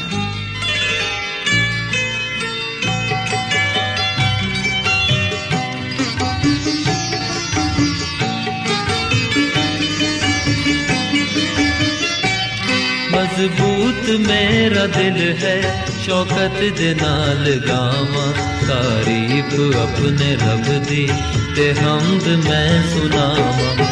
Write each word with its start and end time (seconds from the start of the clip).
ਮਜ਼ਬੂਤ 13.14 14.10
ਮੇਰਾ 14.28 14.86
ਦਿਲ 14.86 15.36
ਹੈ, 15.42 15.86
ਸ਼ੌਕਤ 16.04 16.64
ਦੇ 16.78 16.94
ਨਾਲ 17.02 17.60
ਗਾਵਾਂ। 17.68 18.32
ਤਾਰੀਫ 18.68 19.76
ਆਪਣੇ 19.76 20.36
ਰੱਬ 20.36 20.84
ਦੀ 20.84 21.08
ਤੇ 21.56 21.74
ਹਮਦ 21.74 22.28
ਮੈਂ 22.28 22.82
ਸੁਣਾਵਾਂ। 22.82 23.74
ਮਜ਼ਬੂਤ 23.74 23.85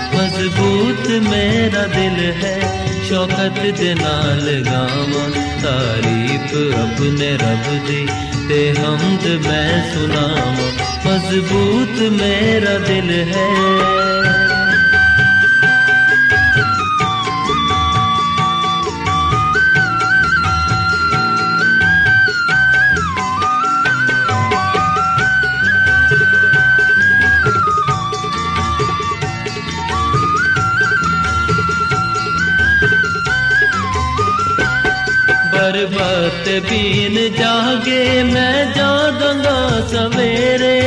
ਮੇਰਾ 1.21 1.87
ਦਿਲ 1.87 2.33
ਹੈ 2.33 2.87
ਸ਼ੌਕਤ 3.09 3.79
ਦੇ 3.79 3.95
ਨਾਲ 3.95 4.63
ਗਾਵਾਂ। 4.67 5.31
ਤਾਰੀਫ 5.63 6.75
ਆਪਣੇ 6.79 7.37
ਰੱਬ 7.37 7.87
ਦੀ 7.87 8.09
ਤੇ 8.49 8.73
ਹਮਦ 8.73 9.47
ਮੈਂ 9.47 9.95
ਸੁਣਾਵਾਂ। 9.95 10.73
ਮਜ਼ਬੂਤ 11.07 12.03
ਮੇਰਾ 12.03 12.79
ਦਿਲ 12.79 13.25
ਹੈ। 13.33 14.44
ਬਰਬਤ 35.85 36.71
ਬੀਨ 36.71 37.33
ਜਾਗੇ, 37.33 38.23
ਮੈਂ 38.23 38.65
ਜਾਗਾਂਗਾ 38.75 39.87
ਸਵੇਰੇ। 39.87 40.81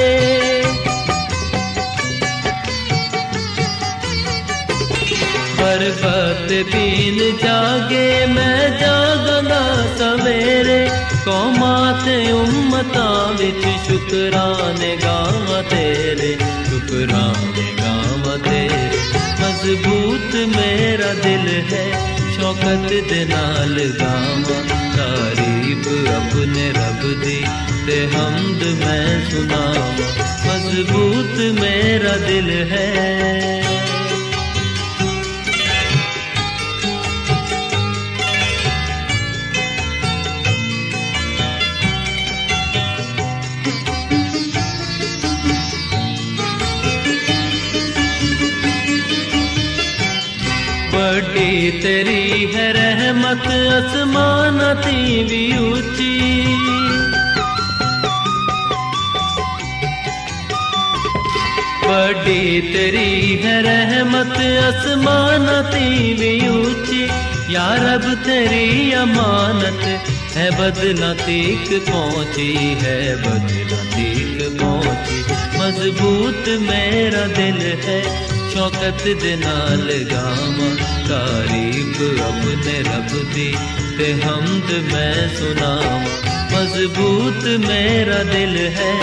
ਬਰਬਤ 5.61 6.75
ਬੀਨ 6.75 7.37
ਜਾਗੇ, 7.43 8.25
ਮੈਂ 8.25 8.69
ਜਾਗਾਂਗਾ 8.69 9.85
ਸਵੇਰੇ। 9.97 10.89
ਕੌਮਾਂ 11.25 12.05
ਤੇ 12.05 12.31
ਉਮਤਾਂ 12.31 13.33
ਵਿੱਚ 13.33 13.63
ਸ਼ੁਕਰਾਨੇ 13.87 14.97
ਗਾਵਾਂ 15.03 15.63
ਤੇਰੇ, 15.63 16.37
ਸ਼ੁਕਰਾਨੇ 16.69 17.73
ਗਾਵਾਂ 17.79 18.37
ਤੇਰੇ। 18.37 18.99
ਮਜ਼ਬੂਤ 19.41 20.35
ਮੇਰਾ 20.35 21.13
ਦਿਲ 21.13 21.63
ਹੈ 21.73 22.16
ਸ਼ੌਕਤ 22.39 23.09
ਦੇ 23.09 23.25
ਨਾਲ 23.25 23.79
ਗਾਵਾਂ। 23.99 24.63
ਤਾਰੀਫ 24.97 25.87
ਆਪਣੇ 26.07 26.69
ਰੱਬ 26.69 27.21
ਦੀ 27.21 27.45
ਤੇ 27.87 28.07
ਹਮਦ 28.07 28.63
ਮੈਂ 28.63 29.31
ਸੁਣਾਵਾਂ। 29.31 29.93
ਮਜ਼ਬੂਤ 30.47 31.59
ਮੇਰਾ 31.59 32.17
ਦਿਲ 32.17 32.49
ਹੈ। 32.71 33.76
तेरी 51.71 52.45
है 52.53 52.73
रहमत, 52.73 53.47
आसमान 53.47 54.59
भी 55.23 55.57
ऊँची। 55.57 56.17
बड़ी 61.87 62.61
तेरी 62.61 63.35
है 63.35 63.61
रहमत, 63.61 64.37
आसमान 64.63 65.45
भी 66.13 66.47
ऊँची। 66.47 67.03
या 67.53 67.75
रब, 67.75 68.13
तेरी 68.13 68.91
अमानत 68.91 70.01
है 70.33 70.51
बदला 70.51 71.13
पहुँची 71.91 72.53
है 72.55 73.15
बदला 73.15 73.81
पहुँची। 74.59 75.17
मज़बूत 75.59 76.45
मेरा 76.47 77.25
दिल 77.25 77.61
है 77.61 78.26
ਸ਼ੌਕਤ 78.57 79.03
ਦੇ 79.21 79.35
ਨਾਲ 79.35 79.91
ਗਾਵਾਂ, 80.11 80.75
ਤਾਰੀਫ 81.09 82.01
ਆਪਣੇ 82.21 82.79
ਰੱਬ 82.79 83.33
ਦੀ 83.33 83.55
ਤੇ 83.97 84.13
ਹਮਦ 84.13 84.71
ਮੈਂ 84.93 85.27
ਸੁਣਾਵਾਂ। 85.35 85.99
ਮਜ਼ਬੂਤ 86.53 87.47
ਮੇਰਾ 87.67 88.23
ਦਿਲ 88.23 88.57
ਹੈ 88.57 88.93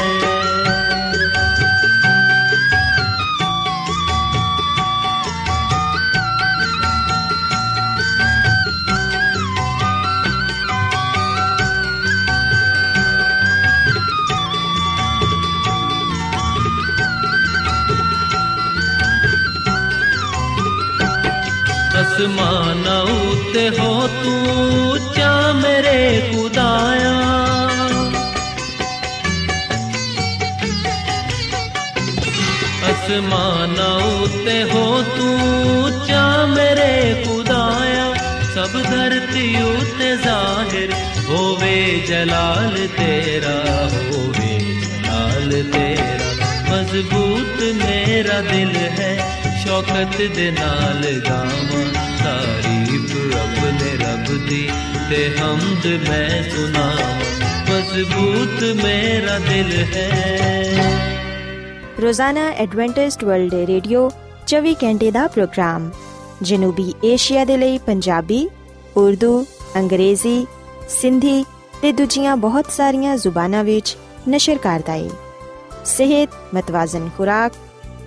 ਤੂੰ 24.07 24.91
ਉੱਚਾ 24.91 25.53
ਮੇਰੇ 25.53 26.31
ਖੁਦਾਇਆ। 26.33 27.15
ਅਸਮਾਨਾਂ 32.91 34.21
ਉੱਤੇ 34.21 34.65
ਹੋ 34.65 35.03
ਤੂੰ 35.03 35.39
ਉੱਚਾ 35.85 36.47
ਮੇਰੇ 36.47 37.25
ਖੁਦਾਇਆ। 37.25 38.15
ਸਭ 38.55 38.73
ਧਰਤੀ 38.91 39.63
ਉੱਤੇ 39.63 40.17
ਜ਼ਾਹਿਰ 40.17 40.93
ਹੋਵੇ 41.29 42.03
ਜਲਾਲ 42.09 42.89
ਤੇਰਾ, 42.97 43.89
ਹੋਵੇ 43.89 44.59
ਜਲਾਲ 44.59 45.51
ਤੇਰਾ। 45.73 46.15
ਮਜ਼ਬੂਤ 46.71 47.63
ਮੇਰਾ 47.63 48.41
ਦਿਲ 48.41 48.77
ਹੈ, 48.77 49.41
ਸ਼ੌਕਤ 49.65 50.23
ਦੇ 50.23 50.51
ਨਾਲ 50.51 51.21
ਗਾਵਾਂ। 51.29 52.14
ਤਾਰੀਫ 52.24 53.16
ਆਪਣੇ 53.36 53.96
ਰੱਬ 53.98 54.32
ਦੀ 54.48 54.68
ਤੇ 55.10 55.28
ਹਮਦ 55.38 55.88
ਮੈਂ 56.10 56.44
ਸੁਣਾਵਾਂ 56.50 57.14
ਮਜ਼ਬੂਤ 57.70 58.64
ਮੇਰਾ 58.84 59.38
ਦਿਲ 59.40 59.72
ਹੈ 59.96 60.70
ਰੋਜ਼ਾਨਾ 62.02 62.50
ਐਡਵੈਂਟਿਸਟ 62.58 63.24
ਵਰਲਡ 63.24 63.54
ਰੇਡੀਓ 63.68 64.10
24 64.48 64.74
ਘੰਟੇ 64.84 65.12
ਦਾ 65.12 65.28
ਪ੍ਰੋਗਰਾਮ 65.28 65.90
ਜਨੂਬੀ 66.42 66.94
ਏਸ਼ੀਆ 67.04 67.46
ਦੇ 67.46 67.58
ਲਈ 67.58 67.78
ਪੰਜਾਬੀ 67.78 68.48
ਉਰਦੂ 68.98 69.46
ਅੰਗਰੇਜ਼ੀ 69.78 70.46
ਸਿੰਧੀ 70.90 71.44
ਤੇ 71.82 71.92
ਦੂਜੀਆਂ 71.92 72.36
ਬਹੁਤ 72.38 72.72
ਸਾਰੀਆਂ 72.72 73.18
ਜ਼ੁਬਾਨਾਂ 73.18 73.64
ਵਿੱਚ 73.64 73.96
ਨਸ਼ਰ 74.30 74.58
ਕਰਦਾ 74.58 74.94
ਹੈ 74.94 75.10
ਸਿਹਤ 75.86 76.30
ਮਤਵਾਜ਼ਨ 76.54 77.10
ਖੁਰਾਕ 77.18 77.54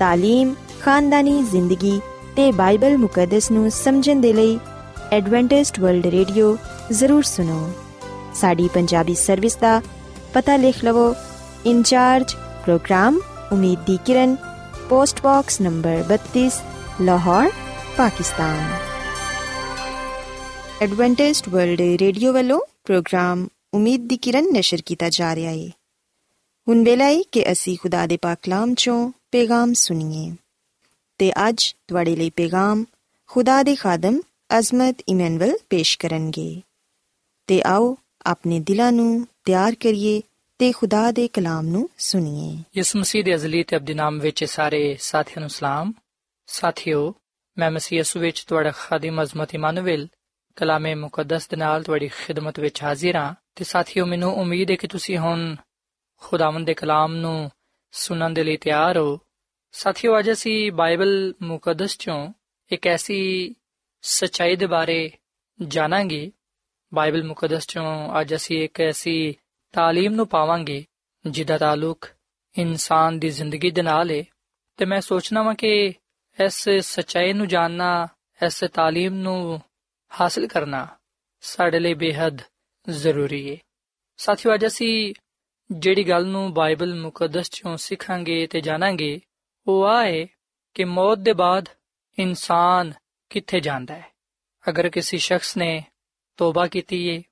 تعلیم 0.00 0.54
ਖਾਨਦਾਨੀ 0.82 1.42
ਜ਼ਿੰਦਗੀ 1.42 2.00
ਤੇ 2.37 2.51
ਬਾਈਬਲ 2.51 2.97
ਮੁਕੱਦਸ 2.97 3.51
ਨੂੰ 3.51 3.71
ਸਮਝਣ 3.71 4.21
ਦੇ 4.21 4.33
ਲਈ 4.33 4.59
ਐਡਵੈਂਟਿਸਟ 5.11 5.79
ਵਰਲਡ 5.79 6.07
ਰੇਡੀਓ 6.07 6.57
ਜ਼ਰੂਰ 6.91 7.23
ਸੁਨੋ 7.23 7.71
ਸਾਡੀ 8.35 8.69
ਪੰਜਾਬੀ 8.73 9.15
ਸਰਵਿਸ 9.15 9.55
ਦਾ 9.55 9.81
ਪਤਾ 10.33 10.55
ਲਿਖ 10.55 10.83
ਲਵੋ। 10.85 11.15
ਇਨਚਾਰਜ 11.65 12.33
ਪ੍ਰੋਗਰਾਮ 12.33 13.19
ਉਮੀਦ 13.51 13.79
ਦੀ 13.79 13.99
ਕਿਰਨ, 14.05 14.35
post 14.89 15.21
box 15.21 15.61
number 15.61 16.03
32 16.09 16.61
Lahore, 17.01 17.51
Pakistan. 17.97 18.71
Adventist 20.81 21.49
world 21.49 21.81
radio 21.81 22.33
ਵੱਲੋਂ 22.33 22.59
ਪ੍ਰੋਗਰਾਮ 22.83 23.47
ਉਮੀਦ 23.73 24.07
ਦੀ 24.07 24.17
ਕਿਰਨ 24.17 24.45
ਨਿਸ਼ਰ 24.53 24.77
ਕੀਤਾ 24.85 25.09
ਜਾ 25.09 25.35
ਰਿਹਾ 25.35 25.51
ਹੈ 25.51 25.69
ਹੁਣ 26.67 26.83
ਵੇਲਾ 26.83 27.05
ਹੈ 27.05 27.21
ਕਿ 27.31 27.51
ਅਸੀਂ 27.51 27.77
ਖੁਦਾ 27.81 28.05
ਦੇ 28.05 28.17
ਪਾਕ 28.21 28.37
ਕਲਾਮ 28.43 28.73
ਚੋਂ 28.73 29.11
ਪੈਗਾਮ 29.31 29.73
ਸੁਣੀਏ। 29.73 30.35
ਤੇ 31.17 31.49
ਅੱਜ 31.49 31.75
ਤੁਹਾਡੇ 31.87 32.15
ਲਈ 32.15 32.29
ਪੈਗਾਮ 32.29 32.85
ਖੁਦਾ 33.27 33.63
ਦੇ 33.63 33.75
ਖਾਦਮ 33.75 34.21
ਅਜ਼ਮਤ 34.57 34.95
ਇਮਨੁਅਲ 35.09 35.57
ਪੇਸ਼ 35.69 35.99
ਕਰਨਗੇ। 35.99 36.61
ਤੇ 37.47 37.61
ਆਓ 37.65 37.97
ਆਪਣੇ 38.25 38.59
ਦਿਲਾਂ 38.59 38.91
ਨੂੰ 38.91 39.27
ਤਿਆਰ 39.43 39.75
ਕਰੀਏ 39.75 40.21
ਤੇ 40.59 40.71
ਖੁਦਾ 40.71 41.11
ਦੇ 41.11 41.27
ਕਲਾਮ 41.27 41.67
ਨੂੰ 41.67 41.89
ਸੁਣੀਏ। 41.97 42.63
ਯਿਸੂ 42.77 42.99
ਮਸੀਹ 42.99 43.23
ਦੇ 43.23 43.35
ਅਜ਼ਲੀ 43.35 43.63
ਤੇ 43.63 43.77
ਅਬਦੀ 43.77 43.93
ਨਾਮ 43.93 44.19
ਵਿੱਚ 44.19 44.43
ਸਾਰੇ 44.43 44.97
ਸਾਥੀਆਂ 44.99 45.39
ਨੂੰ 45.39 45.49
ਸਲਾਮ। 45.49 45.93
ਸਾਥਿਓ, 46.47 47.15
ਮੈਂ 47.57 47.71
ਮਸੀਹ 47.71 47.97
ਯਿਸੂ 47.97 48.19
ਵਿੱਚ 48.19 48.43
ਤੁਹਾਡਾ 48.43 48.71
ਖਾਦਮ 48.71 49.23
ਅਜ਼ਮਤ 49.23 49.55
ਇਮਨੁਅਲ 49.55 50.07
ਕਲਾਮੇ 50.55 50.95
ਮੁਕੱਦਸ 50.95 51.47
ਦੇ 51.47 51.57
ਨਾਲ 51.57 51.83
ਤੁਹਾਡੀ 51.83 52.07
ਖਿਦਮਤ 52.07 52.59
ਵਿੱਚ 52.59 52.83
ਹਾਜ਼ਰ 52.83 53.15
ਹਾਂ 53.15 53.35
ਤੇ 53.55 53.63
ਸਾਥੀਓ, 53.63 54.05
ਮੈਨੂੰ 54.05 54.35
ਉਮੀਦ 54.35 54.71
ਹੈ 54.71 54.75
ਕਿ 54.75 54.87
ਤੁਸੀਂ 54.87 55.17
ਹੁਣ 55.17 55.55
ਖੁਦਾਵੰਦ 56.17 56.67
ਦੇ 56.67 56.73
ਕਲਾਮ 56.73 57.15
ਨੂੰ 57.15 57.51
ਸੁਣਨ 57.91 58.33
ਦੇ 58.33 58.43
ਲਈ 58.43 58.57
ਤਿਆਰ 58.57 58.97
ਹੋ। 58.97 59.19
ਸਾਥੀਓ, 59.73 60.17
ਅੱਜ 60.19 60.31
ਅਸੀਂ 60.31 60.71
ਬਾਈਬਲ 60.71 61.33
ਮੁਕੱਦਸ 61.41 61.97
ਚੋਂ 61.97 62.33
ਇੱਕ 62.71 62.87
ਐਸੀ 62.87 63.55
ਸਚਾਈ 64.01 64.55
ਦੇ 64.55 64.65
ਬਾਰੇ 64.65 65.11
ਜਾਣਾਂਗੇ। 65.59 66.31
ਬਾਈਬਲ 66.93 67.23
ਮੁਕੱਦਸ 67.23 67.67
ਚੋਂ 67.67 68.21
ਅੱਜ 68.21 68.35
ਅਸੀਂ 68.35 68.63
ਇੱਕ 68.63 68.81
ਐਸੀ 68.81 69.35
تعلیم 69.73 70.15
ਨੂੰ 70.15 70.27
ਪਾਵਾਂਗੇ, 70.27 70.85
ਜਿਹਦਾ 71.25 71.57
ਤਾਲੁਕ 71.57 72.07
ਇਨਸਾਨ 72.55 73.19
ਦੀ 73.19 73.29
ਜ਼ਿੰਦਗੀ 73.29 73.71
ਦੇ 73.71 73.81
ਨਾਲ 73.81 74.11
ਹੈ 74.11 74.23
ਤੇ 74.77 74.85
ਮੈਂ 74.85 75.01
ਸੋਚਣਾ 75.01 75.43
ਵਾਂ 75.43 75.53
ਕਿ 75.55 75.93
ਇਸ 76.37 76.69
ਸਚਾਈ 76.69 77.33
ਨੂੰ 77.33 77.47
ਜਾਣਨਾ, 77.47 78.07
ਇਸ 78.45 78.63
تعلیم 78.63 79.13
ਨੂੰ 79.13 79.61
ਹਾਸਲ 80.11 80.47
ਕਰਨਾ 80.47 80.87
ਸਾਡੇ 81.41 81.79
ਲਈ 81.79 81.93
ਬੇहद 81.93 82.41
ਜ਼ਰੂਰੀ 82.89 83.51
ਹੈ 83.51 83.57
ਸਾਥੀਓ, 84.17 84.53
ਅੱਜ 84.53 84.65
ਅਸੀਂ 84.65 85.13
ਜਿਹੜੀ 85.71 86.03
ਗੱਲ 86.09 86.25
ਨੂੰ 86.25 86.53
ਬਾਈਬਲ 86.53 86.95
ਮੁਕੱਦਸ 86.95 87.49
ਚੋਂ 87.49 87.77
ਸਿੱਖਾਂਗੇ 87.77 88.45
ਤੇ 88.47 88.61
ਜਾਣਾਂਗੇ 88.61 89.19
ਉਹ 89.67 89.85
ਆਏ 89.85 90.27
ਕਿ 90.73 90.83
ਮੌਤ 90.83 91.17
ਦੇ 91.17 91.33
ਬਾਅਦ 91.33 91.69
ਇਨਸਾਨ 92.19 92.93
ਕਿੱਥੇ 93.29 93.59
ਜਾਂਦਾ 93.59 93.95
ਹੈ? 93.95 94.11
ਅਗਰ 94.69 94.89
ਕਿਸੇ 94.89 95.17
ਸ਼ਖਸ 95.17 95.57
ਨੇ 95.57 95.83
ਤੋਬਾ 96.37 96.67
ਕੀਤੀ 96.67 97.17
ਹੈ 97.17 97.23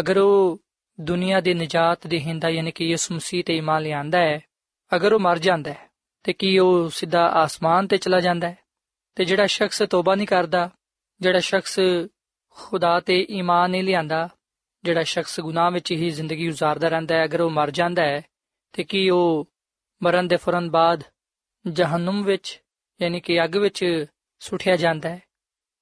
ਅਗਰ 0.00 0.18
ਉਹ 0.18 0.60
ਦੁਨੀਆ 1.00 1.40
ਦੇ 1.40 1.54
ਨਜਾਤ 1.54 2.06
ਦੇ 2.06 2.20
ਹਿੰਦਾ 2.20 2.48
ਯਾਨੀ 2.48 2.70
ਕਿ 2.70 2.84
ਯਿਸੂ 2.84 3.14
ਮਸੀਹ 3.14 3.44
ਤੇ 3.44 3.56
ਇਮਾਨ 3.56 3.82
ਲਿਆਂਦਾ 3.82 4.18
ਹੈ, 4.18 4.40
ਅਗਰ 4.96 5.12
ਉਹ 5.12 5.20
ਮਰ 5.20 5.38
ਜਾਂਦਾ 5.38 5.72
ਹੈ, 5.72 5.90
ਤੇ 6.22 6.32
ਕੀ 6.32 6.58
ਉਹ 6.58 6.90
ਸਿੱਧਾ 6.90 7.26
ਆਸਮਾਨ 7.26 7.86
ਤੇ 7.86 7.96
ਚਲਾ 7.96 8.20
ਜਾਂਦਾ 8.20 8.50
ਹੈ? 8.50 8.58
ਤੇ 9.14 9.24
ਜਿਹੜਾ 9.24 9.46
ਸ਼ਖਸ 9.46 9.82
ਤੋਬਾ 9.90 10.14
ਨਹੀਂ 10.14 10.26
ਕਰਦਾ, 10.26 10.70
ਜਿਹੜਾ 11.20 11.40
ਸ਼ਖਸ 11.40 11.80
ਖੁਦਾ 12.50 13.00
ਤੇ 13.00 13.26
ਈਮਾਨ 13.30 13.70
ਨਹੀਂ 13.70 13.84
ਲਿਆਂਦਾ, 13.84 14.28
ਜਿਹੜਾ 14.84 15.02
ਸ਼ਖਸ 15.02 15.40
ਗੁਨਾਹ 15.40 15.70
ਵਿੱਚ 15.70 15.92
ਹੀ 15.92 16.10
ਜ਼ਿੰਦਗੀ 16.10 16.48
گزارਦਾ 16.48 16.88
ਰਹਿੰਦਾ 16.88 17.14
ਹੈ, 17.14 17.24
ਅਗਰ 17.24 17.40
ਉਹ 17.40 17.50
ਮਰ 17.50 17.70
ਜਾਂਦਾ 17.70 18.02
ਹੈ, 18.02 18.22
ਤੇ 18.72 18.84
ਕੀ 18.84 19.10
ਉਹ 19.10 19.50
ਮਰਨ 20.02 20.28
ਦੇ 20.28 20.36
ਫੌਰਨ 20.36 20.70
ਬਾਅਦ 20.70 21.04
ਜਹਨਮ 21.65 22.23
ਵਿੱਚ 22.23 22.59
ਯਾਨੀ 22.99 23.19
ਕਿ 23.19 23.43
ਅੱਗ 23.43 23.55
ਵਿੱਚ 23.57 23.83
ਸੁੱਟਿਆ 24.41 24.75
ਜਾਂਦਾ 24.75 25.09
ਹੈ 25.09 25.21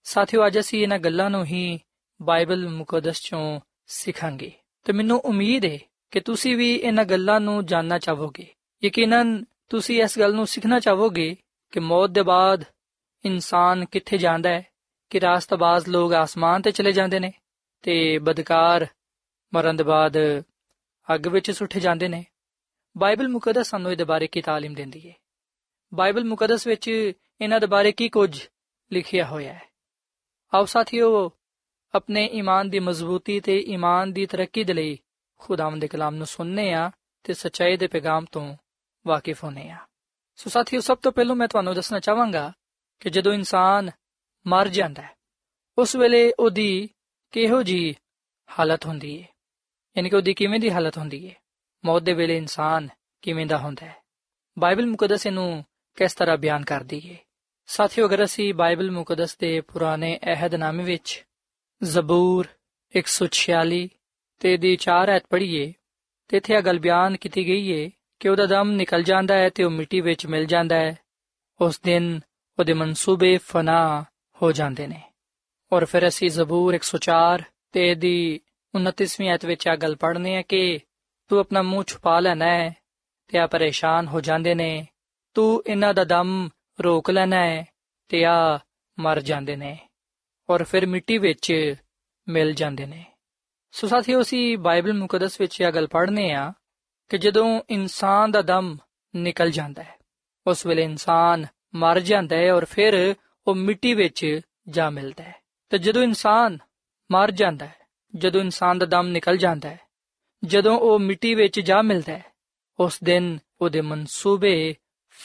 ਸਾਥੀਓ 0.05 0.45
ਅੱਜ 0.47 0.59
ਅਸੀਂ 0.59 0.81
ਇਹਨਾਂ 0.83 0.99
ਗੱਲਾਂ 0.99 1.29
ਨੂੰ 1.29 1.45
ਹੀ 1.45 1.79
ਬਾਈਬਲ 2.19 2.67
ਮੁਕੱਦਸ 2.69 3.21
ਚੋਂ 3.21 3.59
ਸਿੱਖਾਂਗੇ 3.87 4.51
ਤੇ 4.85 4.93
ਮੈਨੂੰ 4.93 5.19
ਉਮੀਦ 5.25 5.65
ਹੈ 5.65 5.77
ਕਿ 6.11 6.19
ਤੁਸੀਂ 6.19 6.55
ਵੀ 6.57 6.73
ਇਹਨਾਂ 6.75 7.05
ਗੱਲਾਂ 7.05 7.39
ਨੂੰ 7.39 7.65
ਜਾਨਣਾ 7.65 7.97
ਚਾਹੋਗੇ 7.99 8.47
ਯਕੀਨਨ 8.83 9.43
ਤੁਸੀਂ 9.69 10.01
ਇਸ 10.03 10.17
ਗੱਲ 10.19 10.35
ਨੂੰ 10.35 10.47
ਸਿੱਖਣਾ 10.47 10.79
ਚਾਹੋਗੇ 10.79 11.35
ਕਿ 11.73 11.79
ਮੌਤ 11.79 12.09
ਦੇ 12.09 12.21
ਬਾਅਦ 12.21 12.63
ਇਨਸਾਨ 13.23 13.85
ਕਿੱਥੇ 13.85 14.17
ਜਾਂਦਾ 14.17 14.49
ਹੈ 14.49 14.63
ਕਿ 15.11 15.19
ਰਾਸਤਬਾਜ਼ 15.21 15.87
ਲੋਕ 15.89 16.13
ਆਸਮਾਨ 16.13 16.61
ਤੇ 16.61 16.71
ਚਲੇ 16.71 16.91
ਜਾਂਦੇ 16.91 17.19
ਨੇ 17.19 17.31
ਤੇ 17.83 18.17
ਬਦਕਾਰ 18.19 18.87
ਮਰਨ 19.53 19.75
ਦੇ 19.75 19.83
ਬਾਅਦ 19.83 20.17
ਅੱਗ 21.07 21.27
ਵਿੱਚ 21.27 21.51
ਸੁੱਟੇ 21.51 21.79
ਜਾਂਦੇ 21.79 22.07
ਨੇ 22.07 22.23
ਬਾਈਬਲ 22.95 23.27
ਮੁਕੱਦਸ 23.27 23.69
ਸਾਨੂੰ 23.69 23.91
ਇਹਦੇ 23.91 24.03
ਬਾਰੇ 24.03 24.27
ਕੀ 24.27 24.41
تعلیم 24.41 24.75
ਦਿੰਦੀ 24.75 25.09
ਹੈ 25.09 25.15
ਬਾਈਬਲ 25.94 26.24
ਮੁਕੱਦਸ 26.24 26.66
ਵਿੱਚ 26.66 26.88
ਇਹਨਾਂ 27.40 27.60
ਦੇ 27.60 27.66
ਬਾਰੇ 27.66 27.92
ਕੀ 27.92 28.08
ਕੁਝ 28.08 28.48
ਲਿਖਿਆ 28.92 29.26
ਹੋਇਆ 29.26 29.52
ਹੈ। 29.52 29.62
ਆਓ 30.54 30.64
ਸਾਥੀਓ, 30.64 31.32
ਆਪਣੇ 31.94 32.26
ਈਮਾਨ 32.26 32.70
ਦੀ 32.70 32.78
ਮਜ਼ਬੂਤੀ 32.78 33.40
ਤੇ 33.40 33.60
ਈਮਾਨ 33.60 34.12
ਦੀ 34.12 34.26
ਤਰੱਕੀ 34.26 34.64
ਦੇ 34.64 34.72
ਲਈ 34.72 34.98
ਖੁਦਾਵੰਦ 35.38 35.80
ਦੇ 35.80 35.88
ਕਲਾਮ 35.88 36.14
ਨੂੰ 36.14 36.26
ਸੁਣਨੇ 36.26 36.72
ਆ 36.72 36.90
ਤੇ 37.24 37.34
ਸਚਾਈ 37.34 37.76
ਦੇ 37.76 37.86
ਪੈਗਾਮ 37.86 38.24
ਤੋਂ 38.32 38.56
ਵਾਕਿਫ 39.06 39.44
ਹੋਣੇ 39.44 39.70
ਆ। 39.70 39.78
ਸੋ 40.36 40.50
ਸਾਥੀਓ, 40.50 40.80
ਸਭ 40.80 40.98
ਤੋਂ 40.98 41.12
ਪਹਿਲਾਂ 41.12 41.36
ਮੈਂ 41.36 41.48
ਤੁਹਾਨੂੰ 41.48 41.74
ਦੱਸਣਾ 41.74 41.98
ਚਾਹਾਂਗਾ 41.98 42.52
ਕਿ 43.00 43.10
ਜਦੋਂ 43.10 43.32
ਇਨਸਾਨ 43.32 43.90
ਮਰ 44.46 44.68
ਜਾਂਦਾ 44.68 45.02
ਹੈ, 45.02 45.16
ਉਸ 45.78 45.96
ਵੇਲੇ 45.96 46.32
ਉਹਦੀ 46.38 46.88
ਕਿਹੋ 47.30 47.62
ਜੀ 47.62 47.96
ਹਾਲਤ 48.58 48.86
ਹੁੰਦੀ 48.86 49.22
ਹੈ 49.22 49.28
ਯਾਨੀ 49.96 50.10
ਕਿ 50.10 50.16
ਉਹਦੀ 50.16 50.34
ਕਿਵੇਂ 50.34 50.60
ਦੀ 50.60 50.70
ਹਾਲਤ 50.70 50.98
ਹੁੰਦੀ 50.98 51.30
ਹੈ 51.30 51.34
ਮੌਤ 51.84 52.02
ਦੇ 52.02 52.12
ਵੇਲੇ 52.12 52.36
ਇਨਸਾਨ 52.36 52.88
ਕਿਵੇਂ 53.22 53.46
ਦਾ 53.46 53.58
ਹੁੰਦਾ 53.58 53.86
ਹੈ? 53.86 53.96
ਬਾਈਬਲ 54.58 54.86
ਮੁਕੱਦਸ 54.86 55.26
ਇਹਨੂੰ 55.26 55.64
ਕਿਸ 55.96 56.14
ਤਰ੍ਹਾਂ 56.14 56.36
ਬਿਆਨ 56.36 56.64
ਕਰਦੀ 56.64 57.10
ਹੈ 57.10 57.16
ਸਾਥੀਓ, 57.66 58.06
ਅਗਰ 58.06 58.24
ਅਸੀਂ 58.24 58.54
ਬਾਈਬਲ 58.54 58.90
ਮੁਕੱਦਸ 58.90 59.36
ਦੇ 59.36 59.60
ਪੁਰਾਣੇ 59.60 60.18
ਅਹਿਦਨਾਮੇ 60.24 60.84
ਵਿੱਚ 60.84 61.24
ਜ਼ਬੂਰ 61.82 62.46
146 62.96 63.88
ਤੇ 64.38 64.56
ਦੀ 64.56 64.76
4 64.76 65.10
ਐਤ 65.10 65.22
ਪੜ੍ਹੀਏ, 65.30 65.72
ਤੇ 66.28 66.36
ਇੱਥੇ 66.36 66.54
ਇਹ 66.54 66.62
ਗੱਲ 66.62 66.78
ਬਿਆਨ 66.78 67.16
ਕੀਤੀ 67.16 67.46
ਗਈ 67.46 67.84
ਹੈ 67.84 67.90
ਕਿ 68.20 68.28
ਉਹਦਾ 68.28 68.46
ਦਮ 68.46 68.70
ਨਿਕਲ 68.70 69.02
ਜਾਂਦਾ 69.02 69.34
ਹੈ 69.34 69.48
ਤੇ 69.48 69.64
ਉਹ 69.64 69.70
ਮਿੱਟੀ 69.70 70.00
ਵਿੱਚ 70.00 70.26
ਮਿਲ 70.26 70.44
ਜਾਂਦਾ 70.44 70.76
ਹੈ। 70.76 70.98
ਉਸ 71.60 71.80
ਦਿਨ 71.80 72.20
ਉਹਦੇ 72.58 72.72
ਮਨਸੂਬੇ 72.72 73.38
ਫਨਾ 73.38 74.04
ਹੋ 74.42 74.52
ਜਾਂਦੇ 74.52 74.86
ਨੇ। 74.86 75.02
ਔਰ 75.72 75.84
ਫਿਰ 75.84 76.08
ਅਸੀਂ 76.08 76.30
ਜ਼ਬੂਰ 76.30 76.74
104 76.74 77.44
ਤੇ 77.72 77.94
ਦੀ 77.94 78.40
29ਵੀਂ 78.74 79.30
ਐਤ 79.30 79.44
ਵਿੱਚ 79.44 79.66
ਇਹ 79.66 79.76
ਗੱਲ 79.76 79.96
ਪੜ੍ਹਨੇ 79.96 80.34
ਹੈ 80.34 80.42
ਕਿ 80.42 80.78
ਤੂੰ 81.28 81.40
ਆਪਣਾ 81.40 81.62
ਮੂੰਹ 81.62 81.84
ਛੁਪਾ 81.86 82.20
ਲੈਣਾ 82.20 82.46
ਹੈ 82.46 82.76
ਤੇ 83.28 83.38
ਆ 83.38 83.46
ਪਰੇਸ਼ਾਨ 83.46 84.06
ਹੋ 84.06 84.20
ਜਾਂਦੇ 84.20 84.54
ਨੇ। 84.54 84.86
ਤੂੰ 85.36 85.62
ਇਹਨਾਂ 85.66 85.94
ਦਾ 85.94 86.04
ਦਮ 86.04 86.48
ਰੋਕ 86.80 87.10
ਲੈਣਾ 87.10 87.36
ਹੈ 87.36 87.66
ਤੇ 88.08 88.24
ਆ 88.24 88.58
ਮਰ 88.98 89.20
ਜਾਂਦੇ 89.20 89.56
ਨੇ 89.56 89.88
ਔਰ 90.50 90.64
ਫਿਰ 90.64 90.86
ਮਿੱਟੀ 90.86 91.18
ਵਿੱਚ 91.18 91.74
ਮਿਲ 92.28 92.52
ਜਾਂਦੇ 92.52 92.86
ਨੇ। 92.86 93.04
ਸੋ 93.70 93.86
ਸਾਥੀਓ, 93.86 94.22
ਅਸੀਂ 94.22 94.58
ਬਾਈਬਲ 94.58 94.92
ਮੁਕੱਦਸ 94.92 95.40
ਵਿੱਚ 95.40 95.60
ਇਹ 95.60 95.72
ਗੱਲ 95.72 95.86
ਪੜ੍ਹਨੇ 95.86 96.32
ਆ 96.32 96.52
ਕਿ 97.08 97.18
ਜਦੋਂ 97.18 97.60
ਇਨਸਾਨ 97.70 98.30
ਦਾ 98.30 98.42
ਦਮ 98.42 98.76
ਨਿਕਲ 99.16 99.50
ਜਾਂਦਾ 99.50 99.82
ਹੈ, 99.82 99.94
ਉਸ 100.46 100.66
ਵੇਲੇ 100.66 100.82
ਇਨਸਾਨ 100.82 101.46
ਮਰ 101.74 102.00
ਜਾਂਦਾ 102.00 102.36
ਹੈ 102.36 102.52
ਔਰ 102.52 102.64
ਫਿਰ 102.64 103.14
ਉਹ 103.46 103.54
ਮਿੱਟੀ 103.54 103.94
ਵਿੱਚ 103.94 104.40
ਜਾ 104.68 104.90
ਮਿਲਦਾ 104.90 105.24
ਹੈ। 105.24 105.34
ਤੇ 105.70 105.78
ਜਦੋਂ 105.78 106.02
ਇਨਸਾਨ 106.02 106.58
ਮਰ 107.12 107.30
ਜਾਂਦਾ 107.30 107.66
ਹੈ, 107.66 107.74
ਜਦੋਂ 108.16 108.40
ਇਨਸਾਨ 108.40 108.78
ਦਾ 108.78 108.86
ਦਮ 108.86 109.06
ਨਿਕਲ 109.06 109.36
ਜਾਂਦਾ 109.36 109.68
ਹੈ, 109.68 109.80
ਜਦੋਂ 110.44 110.78
ਉਹ 110.78 110.98
ਮਿੱਟੀ 110.98 111.34
ਵਿੱਚ 111.34 111.60
ਜਾ 111.60 111.82
ਮਿਲਦਾ 111.82 112.12
ਹੈ, 112.12 112.24
ਉਸ 112.80 112.98
ਦਿਨ 113.04 113.38
ਉਹਦੇ 113.60 113.80
ਮਨਸੂਬੇ 113.80 114.74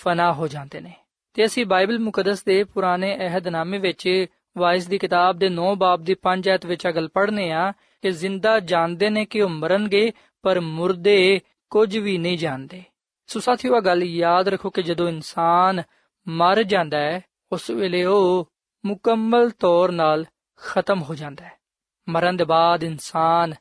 ਫਨਾ 0.03 0.34
ਹੋ 0.34 0.48
ਜਾਂਦੇ 0.48 0.81
ਨੇ। 0.81 0.93
ਤੇ 1.34 1.46
ਅਸੀਂ 1.46 1.65
ਬਾਈਬਲ 1.65 2.00
ਮੁਕੱਦਸ 2.00 2.43
ਦੇ 2.43 2.63
ਪੁਰਾਣੇ 2.63 3.17
ਅਹਿਦਨਾਮੇ 3.17 3.77
ਵਿੱਚ 3.77 4.25
ਵਾਇਸ 4.58 4.88
ਦੀ 4.88 4.98
ਕਿਤਾਬ 4.98 5.38
ਦੇ 5.38 5.50
9 5.50 5.75
ਬਾਬ 5.77 6.03
ਦੀ 6.03 6.15
5 6.22 6.48
ਐਤ 6.48 6.65
ਵਿੱਚ 6.65 6.88
ਅਗਲ 6.88 7.08
ਪੜ੍ਹਨੇ 7.08 7.51
ਆ 7.51 7.72
ਕਿ 7.72 8.12
ਜ਼ਿੰਦਾ 8.12 8.60
ਜਾਣਦੇ 8.60 9.10
ਨੇ 9.10 9.25
ਕਿ 9.25 9.41
ਉਹ 9.41 9.50
ਮਰਨਗੇ, 9.50 10.12
ਪਰ 10.41 10.60
ਮੁਰਦੇ 10.60 11.41
ਕੁਝ 11.70 11.98
ਵੀ 11.98 12.17
ਨਹੀਂ 12.17 12.38
ਜਾਣਦੇ। 12.38 12.84
ਸੋ 13.27 13.39
ਸਾਥੀਓ 13.39 13.77
ਇਹ 13.77 13.81
ਗੱਲ 13.81 14.03
ਯਾਦ 14.03 14.48
ਰੱਖੋ 14.48 14.70
ਕਿ 14.70 14.84
ਜਦੋਂ 14.84 15.10
ਇਨਸਾਨ 15.10 15.84
ਮਰ 16.27 16.63
ਜਾਂਦਾ 16.63 16.98
ਹੈ, 16.98 17.22
ਉਸ 17.51 17.70
ਵੇਲੇ 17.70 18.03
ਉਹ 18.03 18.51
ਮੁਕੰਮਲ 18.86 19.50
ਤੌਰ 19.50 19.91
ਨਾਲ 19.91 20.25
ਖਤਮ 20.55 21.01
ਹੋ 21.01 21.15
ਜਾਂਦਾ 21.15 21.46
ਹੈ। 21.46 21.51
ਮਰਨ 22.10 22.38
ਦੇ 22.38 22.43
ਬਾਅਦ 22.43 22.84
ਇਨਸਾਨ 22.84 23.53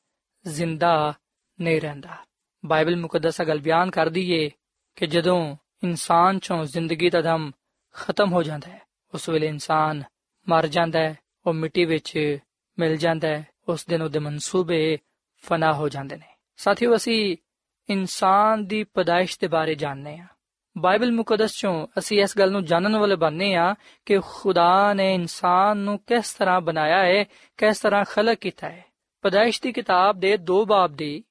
ਜ਼ਿੰਦਾ 0.47 1.14
ਨਹੀਂ 1.61 1.80
ਰਹਿੰਦਾ। 1.80 2.09
ਬਾਈਬਲ 2.66 2.97
ਮੁਕੱਦਸ 2.97 3.42
ਗੱਲ 3.42 3.59
ਬਿਆਨ 3.59 3.90
ਕਰਦੀ 3.90 4.30
ਏ 4.30 4.50
ਕਿ 4.97 5.06
ਜਦੋਂ 5.06 5.56
ਇਨਸਾਨ 5.84 6.38
ਚੋਂ 6.38 6.64
ਜ਼ਿੰਦਗੀ 6.64 7.10
ਦਾ 7.10 7.20
ਦਮ 7.20 7.50
ਖਤਮ 7.92 8.32
ਹੋ 8.32 8.42
ਜਾਂਦਾ 8.42 8.70
ਹੈ। 8.70 8.82
ਉਸ 9.14 9.28
ਵੇਲੇ 9.28 9.46
ਇਨਸਾਨ 9.46 10.02
ਮਰ 10.49 10.66
ਜਾਂਦਾ 10.66 10.99
ਹੈ, 10.99 11.18
ਉਹ 11.46 11.52
ਮਿੱਟੀ 11.52 11.84
ਵਿੱਚ 11.84 12.38
ਮਿਲ 12.78 12.96
ਜਾਂਦਾ 12.96 13.28
ਹੈ, 13.28 13.46
ਉਸ 13.68 13.87
ਦਿਨ 13.87 14.02
ਉਹਦੇ 14.02 14.18
ਮਨਸੂਬੇ 14.18 14.99
ਫਨਾ 15.42 15.72
ਹੋ 15.72 15.88
ਜਾਂਦੇ 15.88 16.16
ਨੇ। 16.16 16.26
ਸਾਥੀਓ, 16.56 16.96
ਅਸੀਂ 16.96 17.37
ਇਨਸਾਨ 17.90 18.64
ਦੀ 18.64 18.84
ਪਦਾਇਸ਼ 18.84 19.38
ਦੇ 19.40 19.49
ਬਾਰੇ 19.49 19.75
ਜਾਣਦੇ 19.75 20.18
ਹਾਂ। 20.18 20.26
ਬਾਈਬਲ 20.78 21.12
ਮੁਕੱਦਸ 21.12 21.52
ਚੋਂ 21.52 21.87
ਅਸੀਂ 21.99 22.22
ਇਸ 22.22 22.38
ਗੱਲ 22.38 22.52
ਨੂੰ 22.52 22.64
ਜਾਣਨ 22.64 22.96
ਵਾਲੇ 22.96 23.16
ਬਣਨੇ 23.16 23.54
ਆ 23.54 23.75
ਕਿ 24.06 24.18
ਖੁਦਾ 24.18 24.94
ਨੇ 24.94 25.14
ਇਨਸਾਨ 25.14 25.76
ਨੂੰ 25.76 25.99
ਕਿਸ 25.99 26.34
ਤਰ੍ਹਾਂ 26.34 26.60
ਬਣਾਇਆ 26.60 27.04
ਹੈ, 27.04 27.25
ਕਿਸ 27.56 27.80
ਤਰ੍ਹਾਂ 27.80 28.04
ਖਲਕ 28.04 28.38
ਕੀਤਾ 28.38 28.68
ਹੈ। 28.68 28.84
ਪਦਾਇਸ਼ 29.22 29.62
ਦੀ 29.62 29.72
ਕਿਤਾਬ 29.72 30.20
ਦੇ 30.20 30.37
2 30.37 30.64
ਬਾਬ 30.64 30.92
ਦੀ 30.92 31.25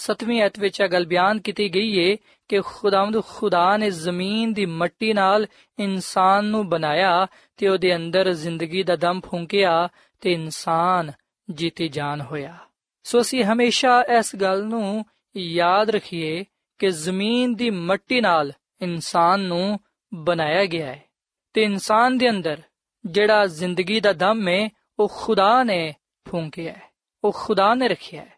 7ਵੀਂ 0.00 0.42
ਐਤ 0.42 0.58
ਵਿੱਚ 0.58 0.80
ਇਹ 0.80 0.88
ਗੱਲ 0.88 1.06
ਬਿਆਨ 1.06 1.40
ਕੀਤੀ 1.40 1.74
ਗਈ 1.74 2.10
ਹੈ 2.10 2.16
ਕਿ 2.48 2.60
ਖੁਦਾਵੰਦ 2.60 3.24
ਖੁਦਾ 3.24 3.76
ਨੇ 3.76 3.90
ਜ਼ਮੀਨ 3.90 4.52
ਦੀ 4.52 4.66
ਮਿੱਟੀ 4.66 5.12
ਨਾਲ 5.12 5.46
ਇਨਸਾਨ 5.78 6.44
ਨੂੰ 6.44 6.68
ਬਣਾਇਆ 6.68 7.26
ਤੇ 7.56 7.68
ਉਹਦੇ 7.68 7.96
ਅੰਦਰ 7.96 8.32
ਜ਼ਿੰਦਗੀ 8.32 8.82
ਦਾ 8.82 8.96
ਦਮ 8.96 9.20
ਫੂੰਕਿਆ 9.20 9.88
ਤੇ 10.20 10.32
ਇਨਸਾਨ 10.32 11.12
ਜੀਤੀ 11.50 11.88
ਜਾਨ 11.88 12.20
ਹੋਇਆ। 12.20 12.56
ਸੋ 13.02 13.20
ਅਸੀਂ 13.20 13.44
ਹਮੇਸ਼ਾ 13.44 14.02
ਇਸ 14.18 14.36
ਗੱਲ 14.36 14.64
ਨੂੰ 14.64 15.04
ਯਾਦ 15.36 15.90
ਰੱਖੀਏ 15.90 16.44
ਕਿ 16.78 16.90
ਜ਼ਮੀਨ 16.90 17.54
ਦੀ 17.54 17.70
ਮਿੱਟੀ 17.70 18.20
ਨਾਲ 18.20 18.52
ਇਨਸਾਨ 18.80 19.40
ਨੂੰ 19.40 19.78
ਬਣਾਇਆ 20.14 20.64
ਗਿਆ 20.64 20.86
ਹੈ 20.86 21.04
ਤੇ 21.52 21.62
ਇਨਸਾਨ 21.62 22.18
ਦੇ 22.18 22.30
ਅੰਦਰ 22.30 22.62
ਜਿਹੜਾ 23.06 23.46
ਜ਼ਿੰਦਗੀ 23.46 24.00
ਦਾ 24.00 24.12
ਦਮ 24.12 24.48
ਹੈ 24.48 24.68
ਉਹ 24.98 25.12
ਖੁਦਾ 25.16 25.62
ਨੇ 25.62 25.94
ਫੂੰਕਿਆ 26.30 26.72
ਹੈ, 26.72 26.82
ਉਹ 27.24 27.32
ਖੁਦਾ 27.36 27.74
ਨੇ 27.74 27.88
ਰੱਖਿਆ 27.88 28.22
ਹੈ। 28.22 28.32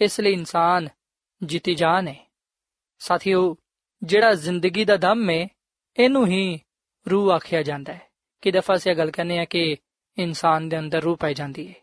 ਇਸ 0.00 0.20
ਲਈ 0.20 0.32
ਇਨਸਾਨ 0.32 0.88
ਜੀਤੀ 1.44 1.74
ਜਾਨ 1.74 2.08
ਹੈ 2.08 2.32
ਸਾਥੀਓ, 2.98 3.56
ਜਿਹੜਾ 4.02 4.34
ਜ਼ਿੰਦਗੀ 4.34 4.84
ਦਾ 4.84 4.96
ਦਮ 4.96 5.30
ਹੈ 5.30 5.48
ਇਹਨੂੰ 5.98 6.26
ਹੀ 6.26 6.60
ਰੂਹ 7.10 7.32
ਆਖਿਆ 7.32 7.62
ਜਾਂਦਾ 7.62 7.92
ਹੈ 7.92 8.00
ਕਿ 8.40 8.50
ਦਫਾ 8.50 8.76
ਸੇ 8.76 8.94
ਗੱਲ 8.94 9.10
ਕਰਨੇ 9.10 9.38
ਆ 9.38 9.44
ਕਿ 9.44 9.76
ਇਨਸਾਨ 10.18 10.68
ਦੇ 10.68 10.78
ਅੰਦਰ 10.78 11.02
ਰੂਹ 11.02 11.16
ਪਾਈ 11.16 11.34
ਜਾਂਦੀ 11.34 11.68
ਹੈ 11.68 11.74